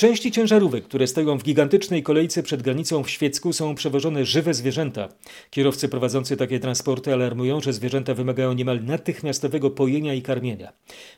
Części 0.00 0.32
ciężarówek, 0.32 0.84
które 0.84 1.06
stoją 1.06 1.38
w 1.38 1.42
gigantycznej 1.42 2.02
kolejce 2.02 2.42
przed 2.42 2.62
granicą 2.62 3.02
w 3.02 3.10
Świecku 3.10 3.52
są 3.52 3.74
przewożone 3.74 4.24
żywe 4.24 4.54
zwierzęta. 4.54 5.08
Kierowcy 5.50 5.88
prowadzący 5.88 6.36
takie 6.36 6.60
transporty 6.60 7.12
alarmują, 7.12 7.60
że 7.60 7.72
zwierzęta 7.72 8.14
wymagają 8.14 8.52
niemal 8.52 8.84
natychmiastowego 8.84 9.70
pojenia 9.70 10.14
i 10.14 10.22
karmienia. 10.22 10.72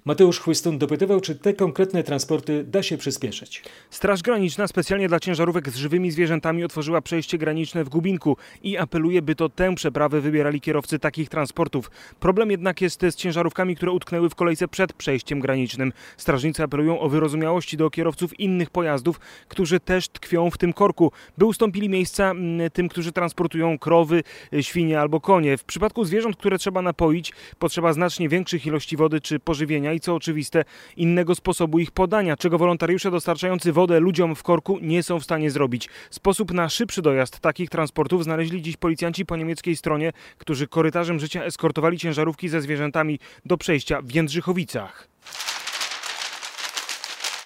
Mateusz 0.04 0.38
Chłystun 0.40 0.78
dopytywał, 0.78 1.20
czy 1.20 1.34
te 1.34 1.54
konkretne 1.54 2.02
transporty 2.02 2.64
da 2.64 2.82
się 2.82 2.98
przyspieszyć. 2.98 3.62
Straż 3.90 4.22
Graniczna 4.22 4.66
specjalnie 4.66 5.08
dla 5.08 5.20
ciężarówek 5.20 5.70
z 5.70 5.76
żywymi 5.76 6.10
zwierzętami 6.10 6.64
otworzyła 6.64 7.02
przejście 7.02 7.38
graniczne 7.38 7.84
w 7.84 7.88
Gubinku 7.88 8.36
i 8.62 8.76
apeluje, 8.76 9.22
by 9.22 9.34
to 9.34 9.48
tę 9.48 9.74
przeprawę 9.74 10.20
wybierali 10.20 10.60
kierowcy 10.60 10.98
takich 10.98 11.28
transportów. 11.28 11.90
Problem 12.20 12.50
jednak 12.50 12.80
jest 12.80 13.00
z 13.10 13.14
ciężarówkami, 13.14 13.76
które 13.76 13.92
utknęły 13.92 14.30
w 14.30 14.34
kolejce 14.34 14.68
przed 14.68 14.92
przejściem 14.92 15.40
granicznym. 15.40 15.92
Strażnicy 16.16 16.62
apelują 16.62 17.00
o 17.00 17.08
wyrozumiałości 17.08 17.76
do 17.76 17.90
kierowców 17.90 18.40
innych 18.40 18.71
pojazdów, 18.72 19.20
którzy 19.48 19.80
też 19.80 20.08
tkwią 20.08 20.50
w 20.50 20.58
tym 20.58 20.72
korku, 20.72 21.12
by 21.38 21.44
ustąpili 21.44 21.88
miejsca 21.88 22.32
tym, 22.72 22.88
którzy 22.88 23.12
transportują 23.12 23.78
krowy, 23.78 24.22
świnie 24.60 25.00
albo 25.00 25.20
konie. 25.20 25.58
W 25.58 25.64
przypadku 25.64 26.04
zwierząt, 26.04 26.36
które 26.36 26.58
trzeba 26.58 26.82
napoić, 26.82 27.32
potrzeba 27.58 27.92
znacznie 27.92 28.28
większych 28.28 28.66
ilości 28.66 28.96
wody 28.96 29.20
czy 29.20 29.38
pożywienia 29.38 29.92
i 29.92 30.00
co 30.00 30.14
oczywiste 30.14 30.64
innego 30.96 31.34
sposobu 31.34 31.78
ich 31.78 31.90
podania, 31.90 32.36
czego 32.36 32.58
wolontariusze 32.58 33.10
dostarczający 33.10 33.72
wodę 33.72 34.00
ludziom 34.00 34.34
w 34.34 34.42
korku 34.42 34.78
nie 34.82 35.02
są 35.02 35.20
w 35.20 35.24
stanie 35.24 35.50
zrobić. 35.50 35.88
Sposób 36.10 36.52
na 36.52 36.68
szybszy 36.68 37.02
dojazd 37.02 37.40
takich 37.40 37.70
transportów 37.70 38.24
znaleźli 38.24 38.62
dziś 38.62 38.76
policjanci 38.76 39.26
po 39.26 39.36
niemieckiej 39.36 39.76
stronie, 39.76 40.12
którzy 40.38 40.68
korytarzem 40.68 41.20
życia 41.20 41.44
eskortowali 41.44 41.98
ciężarówki 41.98 42.48
ze 42.48 42.60
zwierzętami 42.60 43.18
do 43.44 43.56
przejścia 43.56 44.02
w 44.02 44.14
Jędrzychowicach. 44.14 45.11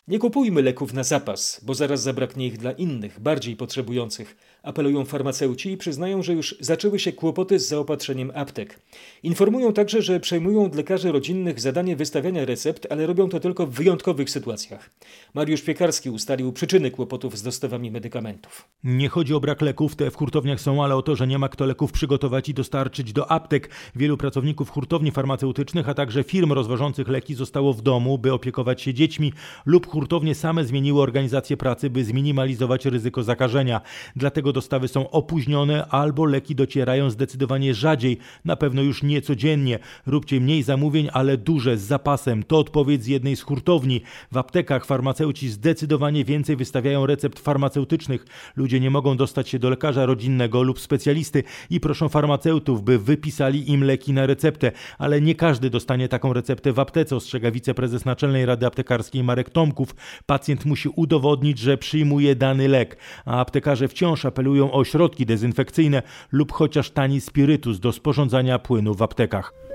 Nie 0.09 0.19
kupujmy 0.19 0.63
leków 0.63 0.93
na 0.93 1.05
zapas, 1.05 1.61
bo 1.63 1.75
zaraz 1.75 2.03
zabraknie 2.03 2.47
ich 2.47 2.59
dla 2.59 2.73
innych, 2.73 3.21
bardziej 3.21 3.57
potrzebujących. 3.57 4.37
Apelują 4.67 5.05
farmaceuci 5.05 5.71
i 5.71 5.77
przyznają, 5.77 6.23
że 6.23 6.33
już 6.33 6.57
zaczęły 6.61 6.99
się 6.99 7.13
kłopoty 7.13 7.59
z 7.59 7.69
zaopatrzeniem 7.69 8.33
aptek. 8.35 8.81
Informują 9.23 9.73
także, 9.73 10.03
że 10.03 10.21
przejmują 10.21 10.65
od 10.65 10.75
lekarzy 10.75 11.13
rodzinnych 11.13 11.61
zadanie 11.61 11.97
wystawiania 11.97 12.45
recept, 12.45 12.87
ale 12.91 13.07
robią 13.07 13.29
to 13.29 13.41
tylko 13.41 13.67
w 13.67 13.71
wyjątkowych 13.71 14.31
sytuacjach. 14.31 14.91
Mariusz 15.35 15.63
Piekarski 15.63 16.11
ustalił 16.11 16.53
przyczyny 16.53 16.91
kłopotów 16.91 17.39
z 17.39 17.43
dostawami 17.43 17.91
medykamentów. 17.91 18.69
Nie 18.85 19.09
chodzi 19.09 19.35
o 19.35 19.41
brak 19.41 19.61
leków, 19.61 19.97
te 19.97 20.11
w 20.11 20.17
hurtowniach 20.17 20.61
są, 20.61 20.85
ale 20.85 20.97
o 20.97 21.03
to, 21.03 21.17
że 21.17 21.27
nie 21.27 21.39
ma 21.39 21.49
kto 21.49 21.67
leków 21.67 21.93
przygotować 21.93 22.49
i 22.49 22.55
dostarczyć 22.55 23.13
do 23.13 23.31
aptek. 23.31 23.71
Wielu 23.97 24.17
pracowników 24.17 24.71
hurtowni 24.71 25.11
farmaceutycznych, 25.11 25.89
a 25.89 25.95
także 25.95 26.25
firm 26.25 26.53
rozwożących 26.53 27.09
leki 27.09 27.35
zostało 27.35 27.73
w 27.73 27.83
domu, 27.83 28.19
by 28.19 28.33
opiekować 28.33 28.83
się 28.83 28.95
dziećmi 28.95 29.33
lub 29.67 29.87
hurtownie 29.87 30.35
same 30.35 30.65
zmieniły 30.65 31.03
organizację 31.03 31.57
pracy, 31.57 31.91
by 31.91 32.05
zminimalizować 32.05 32.87
ryzyko 32.87 33.23
zakażenia. 33.23 33.81
Dlatego 34.17 34.56
dostawy 34.57 34.89
są 34.89 35.11
opóźnione 35.11 35.87
albo 35.87 36.25
leki 36.25 36.55
docierają 36.55 37.11
zdecydowanie 37.11 37.75
rzadziej, 37.75 38.19
na 38.45 38.57
pewno 38.57 38.83
już 38.83 39.03
nie 39.03 39.23
codziennie. 39.23 39.79
Róbcie 40.07 40.41
mniej 40.41 40.63
zamówień, 40.63 41.09
ale 41.13 41.37
duże, 41.37 41.77
z 41.77 41.83
zapasem. 41.83 42.43
To 42.43 42.59
odpowiedź 42.59 43.03
z 43.03 43.07
jednej 43.07 43.37
z 43.37 43.43
hurtowni. 43.43 44.01
W 44.33 44.37
aptekach 44.37 44.85
farmaceuci 44.87 45.49
zdecydowanie 45.49 46.25
więcej 46.25 46.57
wystawiają 46.57 47.07
recept 47.07 47.39
farmaceutycznych. 47.39 48.27
Ludzie 48.57 48.81
nie 48.81 48.91
mogą 48.91 49.17
dostać 49.17 49.49
się 49.49 49.59
do 49.59 49.71
lekarza 49.71 50.07
rodzinnego 50.07 50.63
lub 50.63 50.81
specjalisty 50.81 51.43
i 51.71 51.81
proszą 51.81 52.09
farmaceutów, 52.09 52.83
by 52.83 52.99
wypisali 52.99 53.71
im 53.71 53.85
leki 53.85 54.13
na 54.13 54.27
receptę, 54.27 54.73
ale 54.99 55.21
nie 55.21 55.35
każdy 55.35 55.71
dostanie 55.71 56.09
taką 56.09 56.33
receptę 56.33 56.73
w 56.73 56.79
aptece, 56.79 57.17
ostrzega 57.17 57.51
wiceprezes 57.51 58.05
Naczelnej 58.05 58.47
Rady 58.47 58.67
Aptekarskiej 58.67 59.25
Marek 59.25 59.51
Tomków. 59.51 59.95
Pacjent 60.27 60.65
musi 60.65 60.89
udowodnić, 60.89 61.59
że 61.59 61.79
przyjmuje 61.79 62.37
dany 62.37 62.69
lek, 62.69 62.97
a 63.25 63.41
aptekarze 63.41 63.89
wciąż 63.89 64.25
apelują 64.25 64.46
o 64.73 64.85
środki 64.85 65.27
dezynfekcyjne 65.27 66.03
lub 66.33 66.53
chociaż 66.53 66.91
tani 66.91 67.21
spirytus 67.21 67.81
do 67.81 67.93
sporządzania 67.93 68.59
płynu 68.59 68.95
w 68.95 69.03
aptekach. 69.03 69.66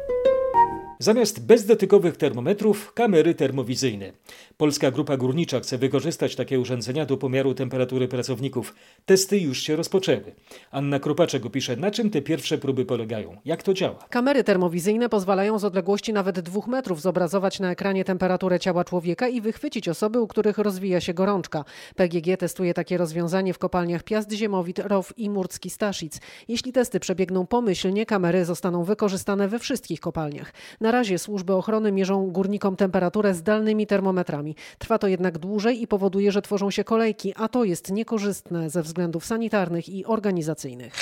Zamiast 1.02 1.46
bezdotykowych 1.46 2.18
termometrów, 2.18 2.94
kamery 2.94 3.36
termowizyjne. 3.36 4.12
Polska 4.58 4.92
Grupa 4.92 5.18
Górnicza 5.18 5.60
chce 5.60 5.78
wykorzystać 5.78 6.36
takie 6.36 6.60
urządzenia 6.60 7.06
do 7.06 7.18
pomiaru 7.18 7.54
temperatury 7.54 8.08
pracowników. 8.08 8.76
Testy 9.06 9.40
już 9.40 9.60
się 9.60 9.76
rozpoczęły. 9.76 10.36
Anna 10.72 11.00
Krupaczek 11.00 11.46
opisze, 11.46 11.76
na 11.76 11.92
czym 11.92 12.10
te 12.10 12.22
pierwsze 12.22 12.58
próby 12.58 12.86
polegają, 12.86 13.38
jak 13.46 13.64
to 13.64 13.74
działa. 13.74 14.00
Kamery 14.10 14.44
termowizyjne 14.44 15.10
pozwalają 15.10 15.60
z 15.60 15.66
odległości 15.66 16.14
nawet 16.14 16.40
dwóch 16.40 16.68
metrów 16.68 17.02
zobrazować 17.02 17.60
na 17.60 17.72
ekranie 17.72 18.06
temperaturę 18.06 18.60
ciała 18.60 18.84
człowieka 18.84 19.28
i 19.28 19.42
wychwycić 19.42 19.90
osoby, 19.90 20.22
u 20.22 20.28
których 20.28 20.58
rozwija 20.58 21.02
się 21.02 21.14
gorączka. 21.14 21.66
PGG 21.96 22.38
testuje 22.38 22.74
takie 22.74 22.98
rozwiązanie 22.98 23.54
w 23.54 23.58
kopalniach 23.58 24.04
Piast 24.04 24.32
Ziemowit, 24.32 24.80
Row 24.80 25.14
i 25.18 25.30
Murcki 25.30 25.70
Staszic. 25.70 26.20
Jeśli 26.48 26.72
testy 26.72 27.00
przebiegną 27.00 27.48
pomyślnie, 27.48 28.06
kamery 28.06 28.46
zostaną 28.46 28.84
wykorzystane 28.84 29.48
we 29.48 29.60
wszystkich 29.60 30.00
kopalniach. 30.00 30.54
Na 30.82 30.91
razie 30.92 31.20
służby 31.20 31.54
ochrony 31.54 31.92
mierzą 31.92 32.32
górnikom 32.32 32.76
temperaturę 32.76 33.34
zdalnymi 33.34 33.88
termometrami. 33.88 34.56
Trwa 34.78 34.98
to 34.98 35.08
jednak 35.08 35.38
dłużej 35.38 35.82
i 35.82 35.88
powoduje, 35.88 36.32
że 36.32 36.42
tworzą 36.42 36.72
się 36.72 36.84
kolejki, 36.84 37.34
a 37.36 37.48
to 37.48 37.64
jest 37.64 37.92
niekorzystne 37.92 38.70
ze 38.70 38.84
względów 38.84 39.26
sanitarnych 39.26 39.90
i 39.90 40.06
organizacyjnych. 40.06 40.94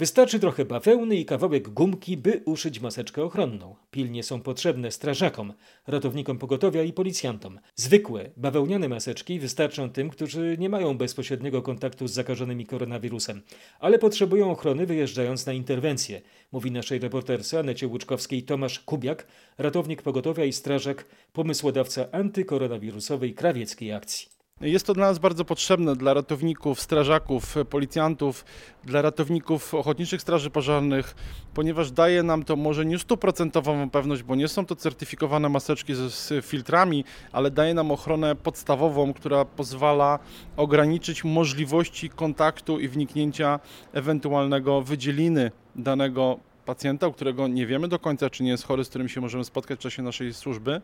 Wystarczy 0.00 0.40
trochę 0.40 0.64
bawełny 0.64 1.16
i 1.16 1.24
kawałek 1.24 1.68
gumki, 1.68 2.16
by 2.16 2.42
uszyć 2.44 2.80
maseczkę 2.80 3.22
ochronną. 3.24 3.76
Pilnie 3.90 4.22
są 4.22 4.40
potrzebne 4.40 4.90
strażakom, 4.90 5.52
ratownikom 5.86 6.38
pogotowia 6.38 6.82
i 6.82 6.92
policjantom. 6.92 7.60
Zwykłe, 7.76 8.30
bawełniane 8.36 8.88
maseczki 8.88 9.38
wystarczą 9.38 9.90
tym, 9.90 10.10
którzy 10.10 10.56
nie 10.58 10.68
mają 10.68 10.98
bezpośredniego 10.98 11.62
kontaktu 11.62 12.08
z 12.08 12.12
zakażonymi 12.12 12.66
koronawirusem, 12.66 13.42
ale 13.80 13.98
potrzebują 13.98 14.50
ochrony 14.50 14.86
wyjeżdżając 14.86 15.46
na 15.46 15.52
interwencję, 15.52 16.20
mówi 16.52 16.70
naszej 16.70 16.98
reporterce 16.98 17.58
Anecie 17.58 17.88
Łuczkowskiej 17.88 18.42
Tomasz 18.42 18.80
Kubiak, 18.80 19.26
ratownik 19.58 20.02
pogotowia 20.02 20.44
i 20.44 20.52
strażak, 20.52 21.04
pomysłodawca 21.32 22.10
antykoronawirusowej 22.12 23.34
krawieckiej 23.34 23.92
akcji. 23.92 24.39
Jest 24.60 24.86
to 24.86 24.94
dla 24.94 25.06
nas 25.06 25.18
bardzo 25.18 25.44
potrzebne, 25.44 25.96
dla 25.96 26.14
ratowników, 26.14 26.80
strażaków, 26.80 27.54
policjantów, 27.70 28.44
dla 28.84 29.02
ratowników 29.02 29.74
ochotniczych 29.74 30.22
straży 30.22 30.50
pożarnych, 30.50 31.14
ponieważ 31.54 31.90
daje 31.90 32.22
nam 32.22 32.44
to 32.44 32.56
może 32.56 32.84
nie 32.84 32.98
stuprocentową 32.98 33.90
pewność, 33.90 34.22
bo 34.22 34.34
nie 34.34 34.48
są 34.48 34.66
to 34.66 34.76
certyfikowane 34.76 35.48
maseczki 35.48 35.94
z, 35.94 36.14
z 36.14 36.46
filtrami, 36.46 37.04
ale 37.32 37.50
daje 37.50 37.74
nam 37.74 37.90
ochronę 37.90 38.36
podstawową, 38.36 39.12
która 39.12 39.44
pozwala 39.44 40.18
ograniczyć 40.56 41.24
możliwości 41.24 42.10
kontaktu 42.10 42.80
i 42.80 42.88
wniknięcia 42.88 43.60
ewentualnego 43.92 44.82
wydzieliny 44.82 45.50
danego 45.76 46.49
pacjenta, 46.66 47.10
którego 47.10 47.48
nie 47.48 47.66
wiemy 47.66 47.88
do 47.88 47.98
końca, 47.98 48.30
czy 48.30 48.42
nie 48.42 48.50
jest 48.50 48.66
chory, 48.66 48.84
z 48.84 48.88
którym 48.88 49.08
się 49.08 49.20
możemy 49.20 49.44
spotkać 49.44 49.78
w 49.78 49.82
czasie 49.82 50.02
naszej 50.02 50.34
służby. 50.34 50.80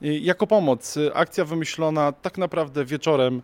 Jako 0.00 0.46
pomoc, 0.46 0.98
akcja 1.14 1.44
wymyślona 1.44 2.12
tak 2.12 2.38
naprawdę 2.38 2.84
wieczorem. 2.84 3.42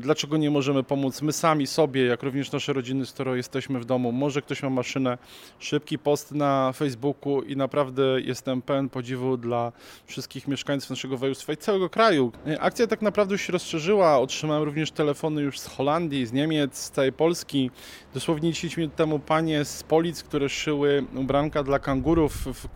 Dlaczego 0.00 0.36
nie 0.36 0.50
możemy 0.50 0.82
pomóc 0.82 1.22
my 1.22 1.32
sami 1.32 1.66
sobie, 1.66 2.04
jak 2.04 2.22
również 2.22 2.52
nasze 2.52 2.72
rodziny, 2.72 3.06
z 3.06 3.12
którą 3.12 3.34
jesteśmy 3.34 3.80
w 3.80 3.84
domu? 3.84 4.12
Może 4.12 4.42
ktoś 4.42 4.62
ma 4.62 4.70
maszynę. 4.70 5.18
Szybki 5.58 5.98
post 5.98 6.32
na 6.32 6.72
Facebooku 6.72 7.42
i 7.42 7.56
naprawdę 7.56 8.02
jestem 8.20 8.62
pełen 8.62 8.88
podziwu 8.88 9.36
dla 9.36 9.72
wszystkich 10.06 10.48
mieszkańców 10.48 10.90
naszego 10.90 11.18
województwa 11.18 11.52
i 11.52 11.56
całego 11.56 11.90
kraju. 11.90 12.32
Akcja 12.60 12.86
tak 12.86 13.02
naprawdę 13.02 13.38
się 13.38 13.52
rozszerzyła. 13.52 14.18
Otrzymałem 14.18 14.62
również 14.62 14.90
telefony 14.90 15.42
już 15.42 15.60
z 15.60 15.66
Holandii, 15.66 16.26
z 16.26 16.32
Niemiec, 16.32 16.78
z 16.78 16.90
całej 16.90 17.12
Polski. 17.12 17.70
Dosłownie 18.14 18.52
10 18.52 18.76
minut 18.76 18.96
temu 18.96 19.18
panie 19.18 19.64
z 19.64 19.82
Polic, 19.82 20.22
które 20.22 20.48
szyły 20.48 21.04
ubranka 21.18 21.62
dla 21.62 21.78
kangurów 21.78 22.32
w, 22.46 22.68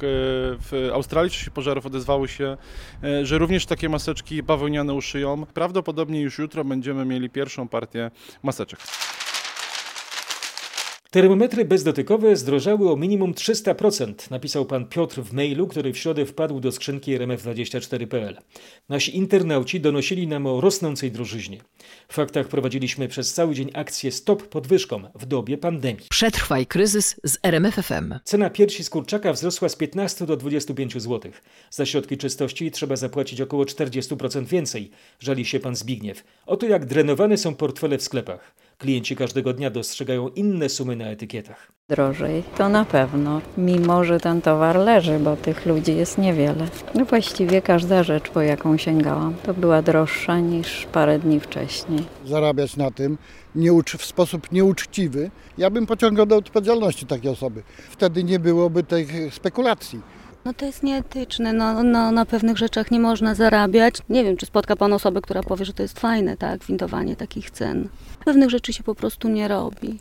w 0.70 0.90
Australii 0.92 1.30
w 1.30 1.32
czasie 1.32 1.50
pożarów 1.50 1.86
odezwały 1.86 2.28
się, 2.28 2.56
że 3.22 3.38
również 3.38 3.66
takie 3.66 3.88
maseczki 3.88 4.42
bawełniane 4.42 4.94
uszyją. 4.94 5.46
Prawdopodobnie 5.54 6.20
już 6.20 6.38
jutro 6.38 6.64
będziemy 6.64 7.04
mieli 7.04 7.30
pierwszą 7.30 7.68
partię 7.68 8.10
maseczek. 8.42 8.80
Termometry 11.12 11.64
bezdotykowe 11.64 12.36
zdrożały 12.36 12.90
o 12.90 12.96
minimum 12.96 13.34
300%, 13.34 14.30
napisał 14.30 14.66
pan 14.66 14.86
Piotr 14.86 15.22
w 15.22 15.32
mailu, 15.32 15.66
który 15.66 15.92
w 15.92 15.98
środę 15.98 16.26
wpadł 16.26 16.60
do 16.60 16.72
skrzynki 16.72 17.18
rmf24.pl. 17.18 18.38
Nasi 18.88 19.16
internauci 19.16 19.80
donosili 19.80 20.26
nam 20.26 20.46
o 20.46 20.60
rosnącej 20.60 21.10
drożyźnie. 21.10 21.58
W 22.08 22.14
faktach 22.14 22.48
prowadziliśmy 22.48 23.08
przez 23.08 23.34
cały 23.34 23.54
dzień 23.54 23.70
akcję 23.74 24.12
Stop 24.12 24.42
podwyżkom 24.42 25.08
w 25.14 25.26
dobie 25.26 25.58
pandemii. 25.58 26.06
Przetrwaj 26.10 26.66
kryzys 26.66 27.20
z 27.24 27.38
RMFFM. 27.42 28.14
Cena 28.24 28.50
piersi 28.50 28.84
z 28.84 28.90
kurczaka 28.90 29.32
wzrosła 29.32 29.68
z 29.68 29.76
15 29.76 30.26
do 30.26 30.36
25 30.36 31.02
zł. 31.02 31.32
Za 31.70 31.86
środki 31.86 32.16
czystości 32.16 32.70
trzeba 32.70 32.96
zapłacić 32.96 33.40
około 33.40 33.64
40% 33.64 34.44
więcej, 34.44 34.90
żali 35.20 35.44
się 35.44 35.60
pan 35.60 35.76
Zbigniew. 35.76 36.24
Oto 36.46 36.66
jak 36.66 36.86
drenowane 36.86 37.36
są 37.36 37.54
portfele 37.54 37.98
w 37.98 38.02
sklepach. 38.02 38.54
Klienci 38.82 39.16
każdego 39.16 39.52
dnia 39.52 39.70
dostrzegają 39.70 40.28
inne 40.28 40.68
sumy 40.68 40.96
na 40.96 41.04
etykietach. 41.04 41.72
Drożej, 41.88 42.42
to 42.58 42.68
na 42.68 42.84
pewno, 42.84 43.40
mimo 43.58 44.04
że 44.04 44.20
ten 44.20 44.42
towar 44.42 44.76
leży, 44.76 45.18
bo 45.18 45.36
tych 45.36 45.66
ludzi 45.66 45.96
jest 45.96 46.18
niewiele. 46.18 46.68
No 46.94 47.04
właściwie 47.04 47.62
każda 47.62 48.02
rzecz, 48.02 48.30
po 48.30 48.40
jaką 48.42 48.76
sięgałam, 48.76 49.34
to 49.42 49.54
była 49.54 49.82
droższa 49.82 50.40
niż 50.40 50.86
parę 50.92 51.18
dni 51.18 51.40
wcześniej. 51.40 52.00
Zarabiać 52.26 52.76
na 52.76 52.90
tym 52.90 53.18
nieucz- 53.56 53.98
w 53.98 54.04
sposób 54.04 54.52
nieuczciwy, 54.52 55.30
ja 55.58 55.70
bym 55.70 55.86
pociągał 55.86 56.26
do 56.26 56.36
odpowiedzialności 56.36 57.06
takie 57.06 57.30
osoby. 57.30 57.62
Wtedy 57.90 58.24
nie 58.24 58.38
byłoby 58.38 58.82
tych 58.82 59.34
spekulacji. 59.34 60.00
No 60.44 60.54
to 60.54 60.66
jest 60.66 60.82
nieetyczne, 60.82 61.52
no, 61.52 61.82
no, 61.82 62.12
na 62.12 62.26
pewnych 62.26 62.58
rzeczach 62.58 62.90
nie 62.90 63.00
można 63.00 63.34
zarabiać. 63.34 63.94
Nie 64.08 64.24
wiem, 64.24 64.36
czy 64.36 64.46
spotka 64.46 64.76
Pan 64.76 64.92
osobę, 64.92 65.20
która 65.20 65.42
powie, 65.42 65.64
że 65.64 65.72
to 65.72 65.82
jest 65.82 66.00
fajne, 66.00 66.36
tak, 66.36 66.64
windowanie 66.64 67.16
takich 67.16 67.50
cen. 67.50 67.88
Pewnych 68.24 68.50
rzeczy 68.50 68.72
się 68.72 68.82
po 68.82 68.94
prostu 68.94 69.28
nie 69.28 69.48
robi. 69.48 69.98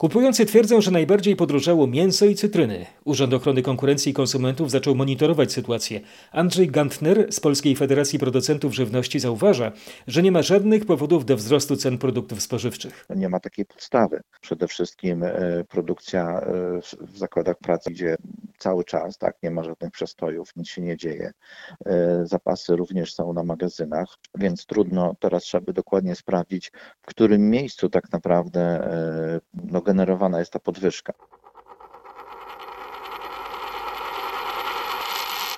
Kupujący 0.00 0.46
twierdzą, 0.46 0.80
że 0.80 0.90
najbardziej 0.90 1.36
podrożało 1.36 1.86
mięso 1.86 2.26
i 2.26 2.34
cytryny. 2.34 2.86
Urząd 3.04 3.34
Ochrony 3.34 3.62
Konkurencji 3.62 4.10
i 4.10 4.14
Konsumentów 4.14 4.70
zaczął 4.70 4.94
monitorować 4.94 5.52
sytuację. 5.52 6.00
Andrzej 6.32 6.68
Gantner 6.68 7.32
z 7.32 7.40
Polskiej 7.40 7.76
Federacji 7.76 8.18
Producentów 8.18 8.74
Żywności 8.74 9.20
zauważa, 9.20 9.72
że 10.06 10.22
nie 10.22 10.32
ma 10.32 10.42
żadnych 10.42 10.86
powodów 10.86 11.24
do 11.24 11.36
wzrostu 11.36 11.76
cen 11.76 11.98
produktów 11.98 12.42
spożywczych. 12.42 13.06
Nie 13.16 13.28
ma 13.28 13.40
takiej 13.40 13.66
podstawy. 13.66 14.20
Przede 14.40 14.68
wszystkim 14.68 15.22
e, 15.22 15.64
produkcja 15.68 16.40
e, 16.40 16.80
w- 16.82 17.18
zakładach 17.18 17.58
pracy 17.58 17.90
idzie 17.90 18.16
cały 18.58 18.84
czas, 18.84 19.18
tak, 19.18 19.36
nie 19.42 19.50
ma 19.50 19.64
żadnych 19.64 19.90
przestojów, 19.90 20.56
nic 20.56 20.68
się 20.68 20.82
nie 20.82 20.96
dzieje. 20.96 21.30
E, 21.86 22.20
Zapasy 22.26 22.76
również 22.76 23.14
są 23.14 23.32
na 23.32 23.44
magazynach, 23.44 24.16
więc 24.38 24.66
trudno 24.66 25.14
teraz 25.18 25.42
trzeba 25.42 25.64
by 25.64 25.72
dokładnie 25.72 26.14
sprawdzić, 26.14 26.72
w 27.02 27.06
którym 27.06 27.50
miejscu 27.50 27.88
tak 27.88 28.12
naprawdę 28.12 28.90
no, 29.64 29.82
generowana 29.90 30.38
jest 30.38 30.52
ta 30.52 30.58
podwyżka. 30.58 31.12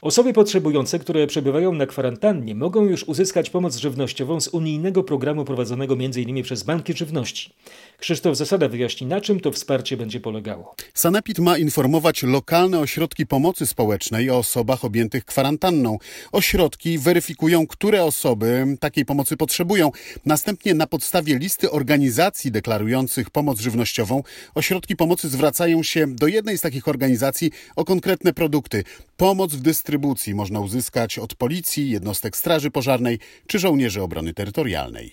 Osoby 0.03 0.33
potrzebujące, 0.33 0.99
które 0.99 1.27
przebywają 1.27 1.73
na 1.73 1.87
kwarantannie, 1.87 2.55
mogą 2.55 2.85
już 2.85 3.05
uzyskać 3.05 3.51
pomoc 3.51 3.77
żywnościową 3.77 4.41
z 4.41 4.49
unijnego 4.49 5.05
programu 5.05 5.45
prowadzonego 5.45 5.95
m.in. 5.95 6.43
przez 6.43 6.63
banki 6.63 6.93
żywności. 6.93 7.53
Krzysztof 7.99 8.37
Zasada 8.37 8.69
wyjaśni, 8.69 9.07
na 9.07 9.21
czym 9.21 9.41
to 9.41 9.53
wsparcie 9.53 9.97
będzie 9.97 10.21
polegało. 10.21 10.75
Sanepid 10.95 11.39
ma 11.39 11.59
informować 11.59 12.23
lokalne 12.23 12.79
ośrodki 12.79 13.27
pomocy 13.27 13.67
społecznej 13.67 14.31
o 14.31 14.39
osobach 14.39 14.85
objętych 14.85 15.25
kwarantanną. 15.25 15.99
Ośrodki 16.33 16.99
weryfikują, 16.99 17.67
które 17.67 18.05
osoby 18.05 18.77
takiej 18.81 19.05
pomocy 19.05 19.37
potrzebują. 19.37 19.91
Następnie 20.27 20.75
na 20.75 20.87
podstawie 20.87 21.39
listy 21.39 21.71
organizacji 21.71 22.51
deklarujących 22.51 23.31
pomoc 23.31 23.61
żywnościową, 23.61 24.23
ośrodki 24.55 24.97
pomocy 24.97 25.29
zwracają 25.29 25.83
się 25.83 26.07
do 26.07 26.27
jednej 26.27 26.59
z 26.59 26.61
takich 26.61 26.89
organizacji 26.89 27.51
o 27.77 27.85
konkretne 27.85 28.33
produkty. 28.33 28.85
Pomoc 29.23 29.55
w 29.55 29.61
dystrybucji 29.61 30.35
można 30.35 30.61
uzyskać 30.61 31.19
od 31.19 31.35
policji, 31.35 31.91
jednostek 31.91 32.37
straży 32.37 32.71
pożarnej 32.71 33.19
czy 33.47 33.59
żołnierzy 33.59 34.03
obrony 34.03 34.35
terytorialnej. 34.35 35.13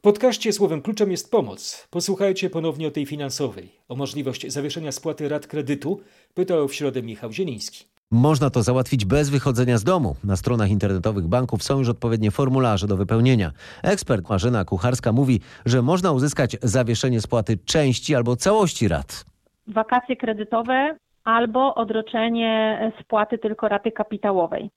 Podcaście 0.00 0.52
słowem 0.52 0.82
kluczem 0.82 1.10
jest 1.10 1.30
pomoc. 1.30 1.88
Posłuchajcie 1.90 2.50
ponownie 2.50 2.88
o 2.88 2.90
tej 2.90 3.06
finansowej. 3.06 3.70
O 3.88 3.96
możliwość 3.96 4.52
zawieszenia 4.52 4.92
spłaty 4.92 5.28
rat 5.28 5.46
kredytu 5.46 6.00
pytał 6.34 6.68
w 6.68 6.74
środę 6.74 7.02
Michał 7.02 7.32
Zieliński. 7.32 7.84
Można 8.10 8.50
to 8.50 8.62
załatwić 8.62 9.04
bez 9.04 9.30
wychodzenia 9.30 9.78
z 9.78 9.84
domu. 9.84 10.16
Na 10.24 10.36
stronach 10.36 10.70
internetowych 10.70 11.26
banków 11.26 11.62
są 11.62 11.78
już 11.78 11.88
odpowiednie 11.88 12.30
formularze 12.30 12.86
do 12.86 12.96
wypełnienia. 12.96 13.50
Ekspert 13.82 14.28
Marzena 14.28 14.64
Kucharska 14.64 15.12
mówi, 15.12 15.40
że 15.66 15.82
można 15.82 16.12
uzyskać 16.12 16.56
zawieszenie 16.62 17.20
spłaty 17.20 17.58
części 17.64 18.14
albo 18.14 18.36
całości 18.36 18.88
rat. 18.88 19.24
wakacje 19.66 20.16
kredytowe 20.16 20.96
albo 21.24 21.74
odroczenie 21.74 22.78
spłaty 23.00 23.38
tylko 23.38 23.68
raty 23.68 23.92
kapitałowej. 23.92 24.70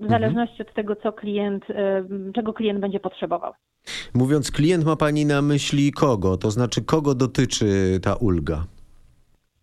W 0.00 0.08
zależności 0.08 0.62
od 0.62 0.74
tego, 0.74 0.96
co 0.96 1.12
klient, 1.12 1.70
y, 1.70 1.74
czego 2.34 2.52
klient 2.52 2.80
będzie 2.80 3.00
potrzebował. 3.00 3.52
Mówiąc 4.14 4.50
klient, 4.50 4.84
ma 4.84 4.96
pani 4.96 5.26
na 5.26 5.42
myśli 5.42 5.92
kogo? 5.92 6.36
To 6.36 6.50
znaczy, 6.50 6.82
kogo 6.82 7.14
dotyczy 7.14 8.00
ta 8.02 8.14
ulga? 8.14 8.64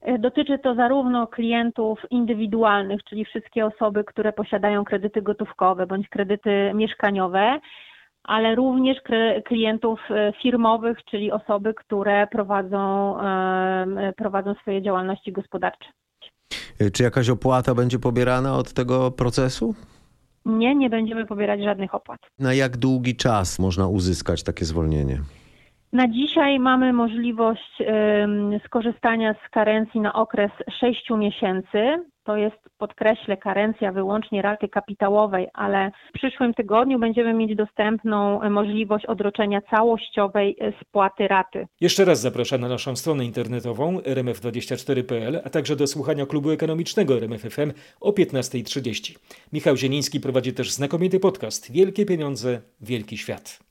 Y, 0.08 0.20
Dotyczy 0.20 0.60
to 0.60 0.76
zarówno 0.76 1.28
klientów 1.28 2.00
indywidualnych, 2.10 3.04
czyli 3.04 3.26
wszystkie 3.26 3.66
osoby, 3.66 4.04
które 4.04 4.34
posiadają 4.34 4.84
kredyty 4.84 5.22
gotówkowe 5.22 5.88
bądź 5.88 6.10
kredyty 6.10 6.72
mieszkaniowe, 6.74 7.60
ale 8.24 8.56
również 8.56 8.98
klientów 9.46 10.00
y, 10.12 10.34
firmowych, 10.42 10.98
czyli 11.12 11.32
osoby, 11.32 11.74
które 11.74 12.28
prowadzą, 12.28 13.16
y, 13.20 14.14
prowadzą 14.14 14.54
swoje 14.62 14.82
działalności 14.82 15.32
gospodarcze. 15.32 15.90
Czy 16.94 17.04
jakaś 17.04 17.30
opłata 17.30 17.76
będzie 17.76 18.00
pobierana 18.00 18.58
od 18.58 18.74
tego 18.74 19.12
procesu? 19.12 19.76
Nie, 20.46 20.76
nie 20.76 20.90
będziemy 20.90 21.26
pobierać 21.26 21.64
żadnych 21.64 21.96
opłat. 21.96 22.20
Na 22.40 22.54
jak 22.54 22.78
długi 22.78 23.16
czas 23.16 23.60
można 23.60 23.88
uzyskać 23.88 24.44
takie 24.44 24.66
zwolnienie? 24.66 25.22
Na 25.94 26.08
dzisiaj 26.08 26.60
mamy 26.60 26.94
możliwość 26.94 27.82
skorzystania 28.66 29.34
z 29.34 29.50
karencji 29.50 30.00
na 30.00 30.14
okres 30.14 30.52
6 30.80 31.10
miesięcy. 31.10 32.04
To 32.24 32.38
jest, 32.38 32.56
podkreślę, 32.78 33.38
karencja 33.38 33.92
wyłącznie 33.92 34.42
raty 34.42 34.68
kapitałowej, 34.68 35.48
ale 35.54 35.92
w 36.10 36.14
przyszłym 36.14 36.54
tygodniu 36.54 37.00
będziemy 37.00 37.34
mieć 37.34 37.56
dostępną 37.56 38.44
y, 38.44 38.50
możliwość 38.50 39.06
odroczenia 39.06 39.62
całościowej 39.62 40.56
y, 40.62 40.74
spłaty 40.82 41.28
raty. 41.28 41.68
Jeszcze 41.82 42.06
raz 42.06 42.22
zapraszam 42.22 42.62
na 42.62 42.68
naszą 42.68 42.96
stronę 42.96 43.26
internetową 43.26 43.98
rmf24.pl, 44.00 45.42
a 45.46 45.50
także 45.50 45.76
do 45.76 45.88
słuchania 45.88 46.26
klubu 46.26 46.52
ekonomicznego 46.52 47.18
RMFFM 47.18 47.72
o 48.02 48.12
15.30. 48.12 49.18
Michał 49.54 49.78
Zieliński 49.78 50.20
prowadzi 50.20 50.54
też 50.54 50.72
znakomity 50.72 51.20
podcast 51.20 51.72
Wielkie 51.72 52.06
pieniądze, 52.06 52.62
wielki 52.82 53.18
świat. 53.18 53.69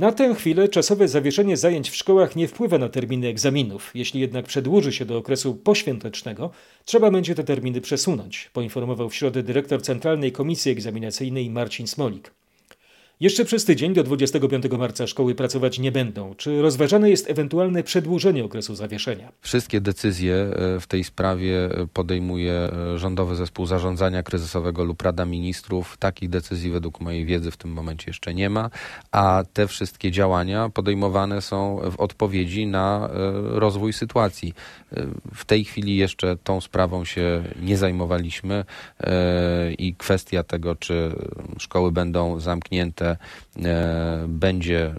Na 0.00 0.12
tę 0.12 0.34
chwilę 0.34 0.68
czasowe 0.68 1.08
zawieszenie 1.08 1.56
zajęć 1.56 1.90
w 1.90 1.96
szkołach 1.96 2.36
nie 2.36 2.48
wpływa 2.48 2.78
na 2.78 2.88
terminy 2.88 3.28
egzaminów. 3.28 3.90
Jeśli 3.94 4.20
jednak 4.20 4.46
przedłuży 4.46 4.92
się 4.92 5.04
do 5.04 5.18
okresu 5.18 5.54
poświątecznego, 5.54 6.50
trzeba 6.84 7.10
będzie 7.10 7.34
te 7.34 7.44
terminy 7.44 7.80
przesunąć, 7.80 8.50
poinformował 8.52 9.08
w 9.08 9.14
środę 9.14 9.42
dyrektor 9.42 9.82
Centralnej 9.82 10.32
Komisji 10.32 10.72
Egzaminacyjnej 10.72 11.50
Marcin 11.50 11.86
Smolik. 11.86 12.30
Jeszcze 13.20 13.44
przez 13.44 13.64
tydzień 13.64 13.94
do 13.94 14.02
25 14.04 14.64
marca 14.78 15.06
szkoły 15.06 15.34
pracować 15.34 15.78
nie 15.78 15.92
będą. 15.92 16.34
Czy 16.34 16.62
rozważane 16.62 17.10
jest 17.10 17.30
ewentualne 17.30 17.82
przedłużenie 17.82 18.44
okresu 18.44 18.74
zawieszenia? 18.74 19.32
Wszystkie 19.40 19.80
decyzje 19.80 20.34
e, 20.34 20.80
w 20.80 20.86
tej 20.86 21.04
sprawie 21.04 21.64
e, 21.64 21.86
podejmuje 21.86 22.52
e, 22.52 22.98
Rządowy 22.98 23.36
Zespół 23.36 23.66
Zarządzania 23.66 24.22
Kryzysowego 24.22 24.84
lub 24.84 25.02
Rada 25.02 25.24
Ministrów. 25.24 25.96
Takich 25.96 26.30
decyzji 26.30 26.70
według 26.70 27.00
mojej 27.00 27.24
wiedzy 27.26 27.50
w 27.50 27.56
tym 27.56 27.72
momencie 27.72 28.04
jeszcze 28.06 28.34
nie 28.34 28.50
ma, 28.50 28.70
a 29.12 29.44
te 29.52 29.66
wszystkie 29.66 30.10
działania 30.10 30.68
podejmowane 30.68 31.42
są 31.42 31.80
w 31.90 32.00
odpowiedzi 32.00 32.66
na 32.66 33.10
rozwój 33.44 33.92
sytuacji. 33.92 34.54
W 35.34 35.44
tej 35.44 35.64
chwili 35.64 35.96
jeszcze 35.96 36.36
tą 36.36 36.60
sprawą 36.60 37.04
się 37.04 37.42
nie 37.62 37.76
zajmowaliśmy 37.76 38.64
i 39.78 39.94
kwestia 39.94 40.42
tego, 40.42 40.76
czy 40.76 41.12
szkoły 41.58 41.92
będą 41.92 42.40
zamknięte, 42.40 43.09
e, 43.64 44.24
będzie 44.28 44.94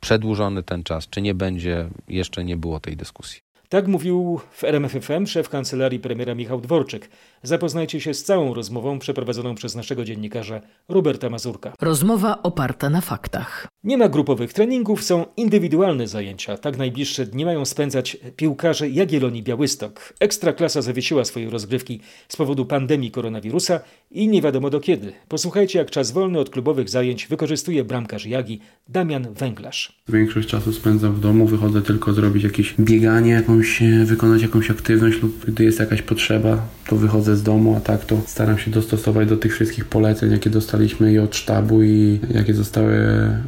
przedłużony 0.00 0.62
ten 0.62 0.82
czas, 0.82 1.08
czy 1.08 1.22
nie 1.22 1.34
będzie, 1.34 1.88
jeszcze 2.08 2.44
nie 2.44 2.56
było 2.56 2.80
tej 2.80 2.96
dyskusji. 2.96 3.40
Tak 3.68 3.86
mówił 3.86 4.40
w 4.52 4.64
RMFFM 4.64 5.26
szef 5.26 5.48
kancelarii 5.48 6.00
premiera 6.00 6.34
Michał 6.34 6.60
Dworczyk. 6.60 7.10
Zapoznajcie 7.42 8.00
się 8.00 8.14
z 8.14 8.24
całą 8.24 8.54
rozmową 8.54 8.98
przeprowadzoną 8.98 9.54
przez 9.54 9.74
naszego 9.74 10.04
dziennikarza 10.04 10.60
Roberta 10.88 11.30
Mazurka. 11.30 11.72
Rozmowa 11.80 12.42
oparta 12.42 12.90
na 12.90 13.00
faktach. 13.00 13.68
Nie 13.84 13.98
ma 13.98 14.08
grupowych 14.08 14.52
treningów, 14.52 15.02
są 15.04 15.26
indywidualne 15.36 16.06
zajęcia. 16.06 16.56
Tak 16.56 16.78
najbliższe 16.78 17.26
dni 17.26 17.44
mają 17.44 17.64
spędzać 17.64 18.16
piłkarze 18.36 18.88
Jagiellonii 18.88 19.42
Białystok. 19.42 20.14
Ekstraklasa 20.20 20.82
zawiesiła 20.82 21.24
swoje 21.24 21.50
rozgrywki 21.50 22.00
z 22.28 22.36
powodu 22.36 22.64
pandemii 22.64 23.10
koronawirusa 23.10 23.80
i 24.10 24.28
nie 24.28 24.42
wiadomo 24.42 24.70
do 24.70 24.80
kiedy. 24.80 25.12
Posłuchajcie, 25.28 25.78
jak 25.78 25.90
czas 25.90 26.12
wolny 26.12 26.38
od 26.38 26.50
klubowych 26.50 26.88
zajęć 26.88 27.26
wykorzystuje 27.26 27.84
bramkarz 27.84 28.26
Jagi 28.26 28.60
Damian 28.88 29.34
Węglarz. 29.34 30.02
Większość 30.08 30.48
czasu 30.48 30.72
spędzam 30.72 31.14
w 31.14 31.20
domu, 31.20 31.46
wychodzę 31.46 31.82
tylko 31.82 32.12
zrobić 32.12 32.44
jakieś 32.44 32.74
bieganie, 32.80 33.32
jakąś, 33.32 33.82
e, 33.82 34.04
wykonać 34.04 34.42
jakąś 34.42 34.70
aktywność 34.70 35.22
lub 35.22 35.44
gdy 35.44 35.64
jest 35.64 35.80
jakaś 35.80 36.02
potrzeba, 36.02 36.66
to 36.88 36.96
wychodzę 36.96 37.29
z 37.36 37.42
domu, 37.42 37.74
a 37.76 37.80
tak 37.80 38.04
to 38.04 38.16
staram 38.26 38.58
się 38.58 38.70
dostosować 38.70 39.28
do 39.28 39.36
tych 39.36 39.54
wszystkich 39.54 39.84
poleceń, 39.84 40.32
jakie 40.32 40.50
dostaliśmy 40.50 41.12
i 41.12 41.18
od 41.18 41.36
sztabu 41.36 41.82
i 41.82 42.20
jakie 42.34 42.54
zostały 42.54 42.96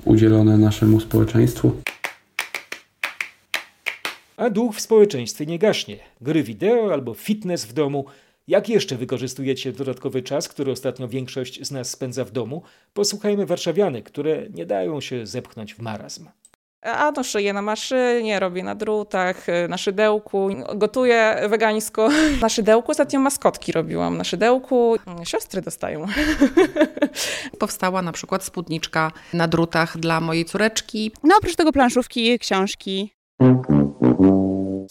udzielone 0.04 0.58
naszemu 0.58 1.00
społeczeństwu. 1.00 1.72
A 4.36 4.50
duch 4.50 4.76
w 4.76 4.80
społeczeństwie 4.80 5.46
nie 5.46 5.58
gaśnie. 5.58 5.96
Gry 6.20 6.42
wideo 6.42 6.92
albo 6.92 7.14
fitness 7.14 7.64
w 7.64 7.72
domu 7.72 8.04
Jak 8.48 8.68
jeszcze 8.68 8.96
wykorzystujecie 8.96 9.72
dodatkowy 9.72 10.22
czas, 10.22 10.48
który 10.48 10.72
ostatnio 10.72 11.08
większość 11.08 11.66
z 11.66 11.70
nas 11.70 11.90
spędza 11.90 12.24
w 12.24 12.30
domu? 12.30 12.62
Posłuchajmy 12.94 13.46
warszawianek, 13.46 14.04
które 14.04 14.46
nie 14.54 14.66
dają 14.66 15.00
się 15.00 15.26
zepchnąć 15.26 15.74
w 15.74 15.78
marazm. 15.78 16.28
A 16.82 17.12
no 17.16 17.24
szyję 17.24 17.52
na 17.52 17.62
maszynie, 17.62 18.40
robię 18.40 18.62
na 18.62 18.74
drutach, 18.74 19.46
na 19.68 19.78
szydełku, 19.78 20.48
gotuję 20.74 21.36
wegańsko. 21.48 22.08
Na 22.40 22.48
szydełku 22.48 22.90
ostatnio 22.90 23.20
maskotki 23.20 23.72
robiłam, 23.72 24.16
na 24.16 24.24
szydełku 24.24 24.96
siostry 25.24 25.62
dostają. 25.62 26.06
Powstała 27.58 28.02
na 28.02 28.12
przykład 28.12 28.44
spódniczka 28.44 29.12
na 29.32 29.48
drutach 29.48 29.98
dla 29.98 30.20
mojej 30.20 30.44
córeczki. 30.44 31.12
No 31.22 31.36
oprócz 31.38 31.56
tego 31.56 31.72
planszówki, 31.72 32.38
książki. 32.38 33.12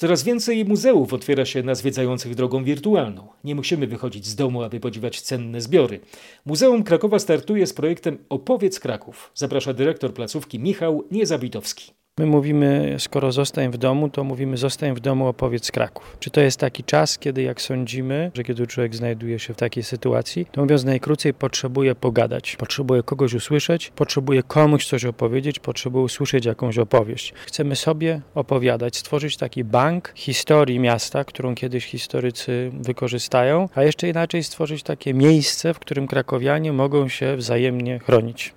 Coraz 0.02 0.24
więcej 0.24 0.66
muzeów 0.66 1.14
otwiera 1.14 1.46
się 1.46 1.64
na 1.64 1.76
zwiedzających 1.76 2.36
drogą 2.36 2.64
wirtualną. 2.64 3.28
Nie 3.44 3.56
musimy 3.56 3.88
wychodzić 3.88 4.26
z 4.26 4.36
domu, 4.36 4.64
aby 4.64 4.80
podziwiać 4.80 5.22
cenne 5.22 5.62
zbiory. 5.62 6.00
Muzeum 6.46 6.84
Krakowa 6.84 7.20
startuje 7.20 7.68
z 7.68 7.74
projektem 7.74 8.18
Opowiedz 8.30 8.80
Kraków. 8.80 9.32
Zaprasza 9.36 9.74
dyrektor 9.74 10.14
placówki 10.14 10.60
Michał 10.60 11.04
Niezabitowski. 11.12 11.92
My 12.19 12.26
mówimy, 12.26 12.95
skoro 13.00 13.32
zostań 13.32 13.71
w 13.71 13.78
domu, 13.78 14.10
to 14.10 14.24
mówimy 14.24 14.58
zostań 14.58 14.95
w 14.95 15.00
domu, 15.00 15.28
opowiedz 15.28 15.71
Kraków. 15.71 16.17
Czy 16.19 16.30
to 16.30 16.41
jest 16.41 16.60
taki 16.60 16.84
czas, 16.84 17.17
kiedy 17.17 17.41
jak 17.41 17.62
sądzimy, 17.62 18.32
że 18.34 18.43
kiedy 18.43 18.67
człowiek 18.67 18.95
znajduje 18.95 19.39
się 19.39 19.54
w 19.54 19.58
takiej 19.58 19.84
sytuacji, 19.84 20.45
to 20.52 20.62
mówiąc 20.62 20.84
najkrócej, 20.84 21.34
potrzebuje 21.34 21.95
pogadać, 21.95 22.56
potrzebuje 22.56 23.04
kogoś 23.04 23.34
usłyszeć, 23.34 23.91
potrzebuje 23.95 24.43
komuś 24.43 24.86
coś 24.86 25.06
opowiedzieć, 25.06 25.60
potrzebuje 25.60 26.06
usłyszeć 26.06 26.45
jakąś 26.45 26.78
opowieść. 26.78 27.34
Chcemy 27.45 27.76
sobie 27.76 28.21
opowiadać, 28.36 28.97
stworzyć 28.97 29.38
taki 29.38 29.63
bank 29.63 30.12
historii 30.15 30.80
miasta, 30.80 31.24
którą 31.24 31.56
kiedyś 31.56 31.86
historycy 31.86 32.71
wykorzystają, 32.74 33.69
a 33.76 33.84
jeszcze 33.84 34.10
inaczej 34.10 34.43
stworzyć 34.43 34.84
takie 34.84 35.13
miejsce, 35.13 35.74
w 35.74 35.80
którym 35.80 36.08
krakowianie 36.08 36.74
mogą 36.74 37.08
się 37.08 37.36
wzajemnie 37.36 38.00
chronić. 38.00 38.54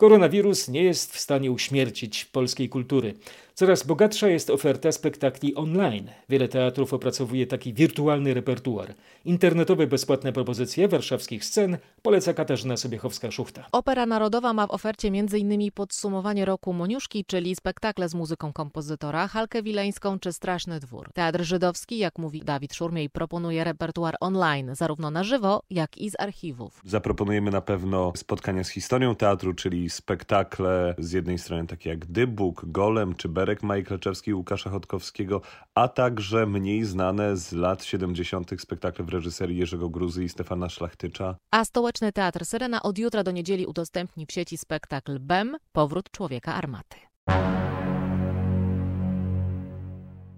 Koronawirus 0.00 0.68
nie 0.68 0.82
jest 0.82 1.12
w 1.14 1.20
stanie 1.20 1.50
uśmiercić 1.50 2.24
polskiej 2.24 2.68
kultury. 2.68 3.14
Coraz 3.54 3.86
bogatsza 3.86 4.28
jest 4.28 4.50
oferta 4.50 4.92
spektakli 4.92 5.54
online. 5.54 6.10
Wiele 6.28 6.48
teatrów 6.48 6.92
opracowuje 6.92 7.46
taki 7.46 7.74
wirtualny 7.74 8.34
repertuar. 8.34 8.94
Internetowe 9.24 9.86
bezpłatne 9.86 10.32
propozycje 10.32 10.88
warszawskich 10.88 11.44
scen 11.44 11.78
poleca 12.02 12.34
Katarzyna 12.34 12.74
Sobiechowska-Szuchta. 12.74 13.62
Opera 13.72 14.06
Narodowa 14.06 14.52
ma 14.52 14.66
w 14.66 14.70
ofercie 14.70 15.08
m.in. 15.08 15.72
podsumowanie 15.72 16.44
roku 16.44 16.72
Moniuszki, 16.72 17.24
czyli 17.24 17.56
spektakle 17.56 18.08
z 18.08 18.14
muzyką 18.14 18.52
kompozytora, 18.52 19.28
Halkę 19.28 19.62
Wileńską 19.62 20.18
czy 20.18 20.32
Straszny 20.32 20.80
Dwór. 20.80 21.10
Teatr 21.14 21.42
Żydowski, 21.42 21.98
jak 21.98 22.18
mówi 22.18 22.40
Dawid 22.40 22.74
Szurmiej, 22.74 23.10
proponuje 23.10 23.64
repertuar 23.64 24.16
online, 24.20 24.74
zarówno 24.74 25.10
na 25.10 25.24
żywo, 25.24 25.62
jak 25.70 25.98
i 25.98 26.10
z 26.10 26.20
archiwów. 26.20 26.80
Zaproponujemy 26.84 27.50
na 27.50 27.60
pewno 27.60 28.12
spotkania 28.16 28.64
z 28.64 28.68
historią 28.68 29.14
teatru, 29.14 29.54
czyli 29.54 29.90
spektakle 29.90 30.94
z 30.98 31.12
jednej 31.12 31.38
strony 31.38 31.66
takie 31.66 31.90
jak 31.90 32.06
Dybuk, 32.06 32.62
Golem 32.64 33.14
czy 33.14 33.28
Berek 33.50 33.62
Majka 33.62 33.88
Kleczewski, 33.88 34.34
Łukasza 34.34 34.70
Chodkowskiego, 34.70 35.40
a 35.74 35.88
także 35.88 36.46
mniej 36.46 36.84
znane 36.84 37.36
z 37.36 37.52
lat 37.52 37.84
70. 37.84 38.50
spektakle 38.58 39.04
w 39.04 39.08
reżyserii 39.08 39.58
Jerzego 39.58 39.88
Gruzy 39.88 40.24
i 40.24 40.28
Stefana 40.28 40.68
Szlachtycza. 40.68 41.36
A 41.50 41.64
Stołeczny 41.64 42.12
Teatr 42.12 42.44
Syrena 42.44 42.82
od 42.82 42.98
jutra 42.98 43.22
do 43.22 43.30
niedzieli 43.30 43.66
udostępni 43.66 44.26
w 44.26 44.32
sieci 44.32 44.58
spektakl 44.58 45.18
BEM 45.18 45.56
Powrót 45.72 46.10
Człowieka 46.10 46.54
Armaty. 46.54 46.96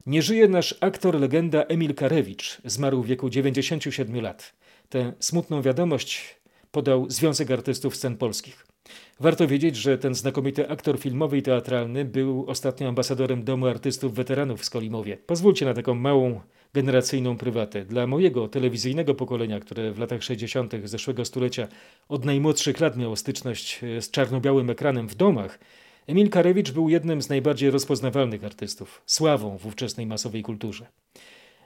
Nie 0.07 0.22
żyje 0.22 0.48
nasz 0.48 0.75
aktor 0.81 1.20
legenda 1.20 1.62
Emil 1.62 1.94
Karewicz, 1.94 2.61
zmarł 2.64 3.03
w 3.03 3.07
wieku 3.07 3.31
97 3.31 4.20
lat. 4.20 4.55
Tę 4.88 5.12
smutną 5.20 5.62
wiadomość 5.62 6.40
podał 6.70 7.11
Związek 7.11 7.51
Artystów 7.51 7.96
Scen 7.96 8.16
Polskich. 8.16 8.71
Warto 9.21 9.47
wiedzieć, 9.47 9.77
że 9.77 9.99
ten 9.99 10.14
znakomity 10.14 10.68
aktor 10.68 10.99
filmowy 10.99 11.38
i 11.38 11.42
teatralny 11.42 12.05
był 12.05 12.45
ostatnio 12.49 12.88
ambasadorem 12.88 13.45
Domu 13.45 13.66
Artystów 13.66 14.14
Weteranów 14.14 14.61
w 14.61 14.64
Skolimowie. 14.64 15.16
Pozwólcie 15.16 15.66
na 15.66 15.75
taką 15.75 15.95
małą 15.95 16.40
generacyjną 16.75 17.37
prywatę. 17.37 17.85
Dla 17.85 18.07
mojego 18.07 18.49
telewizyjnego 18.49 19.14
pokolenia, 19.14 19.61
które 19.61 19.92
w 19.92 19.99
latach 19.99 20.23
60. 20.23 20.73
zeszłego 20.85 21.25
stulecia 21.25 21.68
od 22.09 22.25
najmłodszych 22.25 22.81
lat 22.81 22.97
miało 22.97 23.16
styczność 23.16 23.81
z 24.01 24.11
czarno-białym 24.11 24.71
ekranem 24.71 25.09
w 25.09 25.14
domach, 25.14 25.59
Emil 26.07 26.31
Karewicz 26.31 26.71
był 26.71 26.88
jednym 26.88 27.23
z 27.23 27.29
najbardziej 27.29 27.71
rozpoznawalnych 27.71 28.45
artystów, 28.45 29.03
sławą 29.07 29.59
w 29.59 29.66
ówczesnej 29.66 30.07
masowej 30.07 30.42
kulturze. 30.42 30.87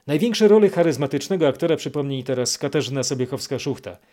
Największe 0.07 0.47
role 0.47 0.69
charyzmatycznego 0.69 1.47
aktora 1.47 1.75
przypomni 1.75 2.23
teraz 2.23 2.57
Katarzyna 2.57 3.01
Sobiechowska-Szuchta– 3.01 3.95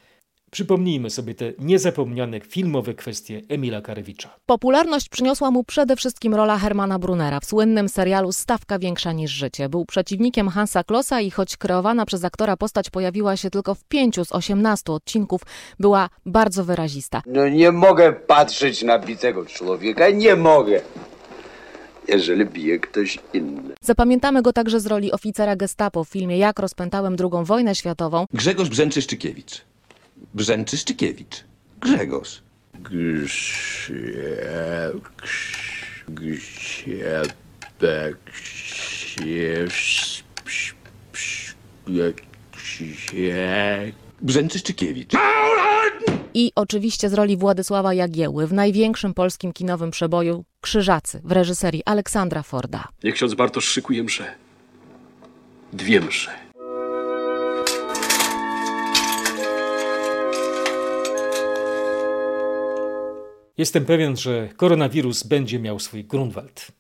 Przypomnijmy 0.55 1.11
sobie 1.11 1.35
te 1.35 1.53
niezapomniane 1.59 2.41
filmowe 2.41 2.95
kwestie 2.95 3.41
Emila 3.49 3.81
Karewicza. 3.81 4.37
Popularność 4.47 5.09
przyniosła 5.09 5.51
mu 5.51 5.65
przede 5.65 5.97
wszystkim 5.97 6.35
rola 6.35 6.59
Hermana 6.59 6.99
Brunera 6.99 7.41
w 7.41 7.45
słynnym 7.45 7.89
serialu 7.89 8.33
Stawka 8.33 8.79
większa 8.79 9.13
niż 9.13 9.31
życie. 9.31 9.69
Był 9.69 9.85
przeciwnikiem 9.85 10.49
Hansa 10.49 10.85
Klossa 10.85 11.21
i 11.21 11.31
choć 11.31 11.57
kreowana 11.57 12.07
przez 12.07 12.25
aktora 12.25 12.57
postać 12.57 12.91
pojawiła 12.91 13.37
się 13.37 13.51
tylko 13.51 13.75
w 13.75 13.85
pięciu 13.85 14.25
z 14.25 14.33
osiemnastu 14.33 14.93
odcinków, 14.93 15.41
była 15.81 16.09
bardzo 16.27 16.65
wyrazista. 16.65 17.23
No 17.27 17.49
nie 17.49 17.73
mogę 17.73 18.13
patrzeć 18.13 18.83
na 18.83 18.99
bitego 18.99 19.47
człowieka, 19.47 20.11
nie 20.11 20.37
mogę 20.37 20.81
jeżeli 22.09 22.47
bije 22.47 22.79
ktoś 22.79 23.19
inny. 23.33 23.75
Zapamiętamy 23.81 24.43
go 24.43 24.53
także 24.53 24.81
z 24.81 24.87
roli 24.87 25.13
oficera 25.13 25.57
gestapo 25.57 26.05
w 26.05 26.09
filmie 26.09 26.39
Jak 26.39 26.59
rozpętałem 26.59 27.17
II 27.21 27.45
wojnę 27.45 27.75
światową. 27.75 28.27
Grzegorz 28.33 28.69
Brzęczyszczykiewicz. 28.69 29.74
Brzęczyszczykiewicz. 30.35 31.45
Grzegorz. 31.81 32.43
Brzęczyszczykiewicz. 44.23 45.13
I 46.35 46.53
oczywiście 46.55 47.09
z 47.09 47.15
roli 47.15 47.37
Władysława 47.37 47.95
Jagieły 47.95 48.47
w 48.47 48.53
największym 48.53 49.15
polskim 49.15 49.53
kinowym 49.53 49.91
przeboju 49.91 50.45
Krzyżacy 50.61 51.21
w 51.25 51.33
reżyserii 51.33 51.83
Aleksandra 51.85 52.43
Forda. 52.43 52.89
Niech 53.05 53.15
ksiądz 53.15 53.35
Bartosz 53.35 53.65
szykuje 53.65 54.03
msze. 54.03 54.35
Dwie 55.73 56.01
msze. 56.01 56.44
Jestem 63.59 63.85
pewien, 63.85 64.17
że 64.17 64.49
koronawirus 64.57 65.23
będzie 65.23 65.59
miał 65.59 65.79
swój 65.79 66.05
Grunwald. 66.05 66.73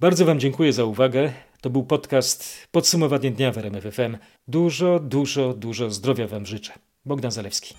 Bardzo 0.00 0.24
Wam 0.24 0.40
dziękuję 0.40 0.72
za 0.72 0.84
uwagę. 0.84 1.32
To 1.60 1.70
był 1.70 1.84
podcast 1.84 2.68
Podsumowanie 2.70 3.30
dnia 3.30 3.52
w 3.52 3.58
RMF 3.58 3.84
FM. 3.94 4.16
Dużo, 4.48 4.98
dużo, 4.98 5.54
dużo 5.54 5.90
zdrowia 5.90 6.26
Wam 6.26 6.46
życzę. 6.46 6.72
Bogdan 7.04 7.30
Zalewski. 7.30 7.74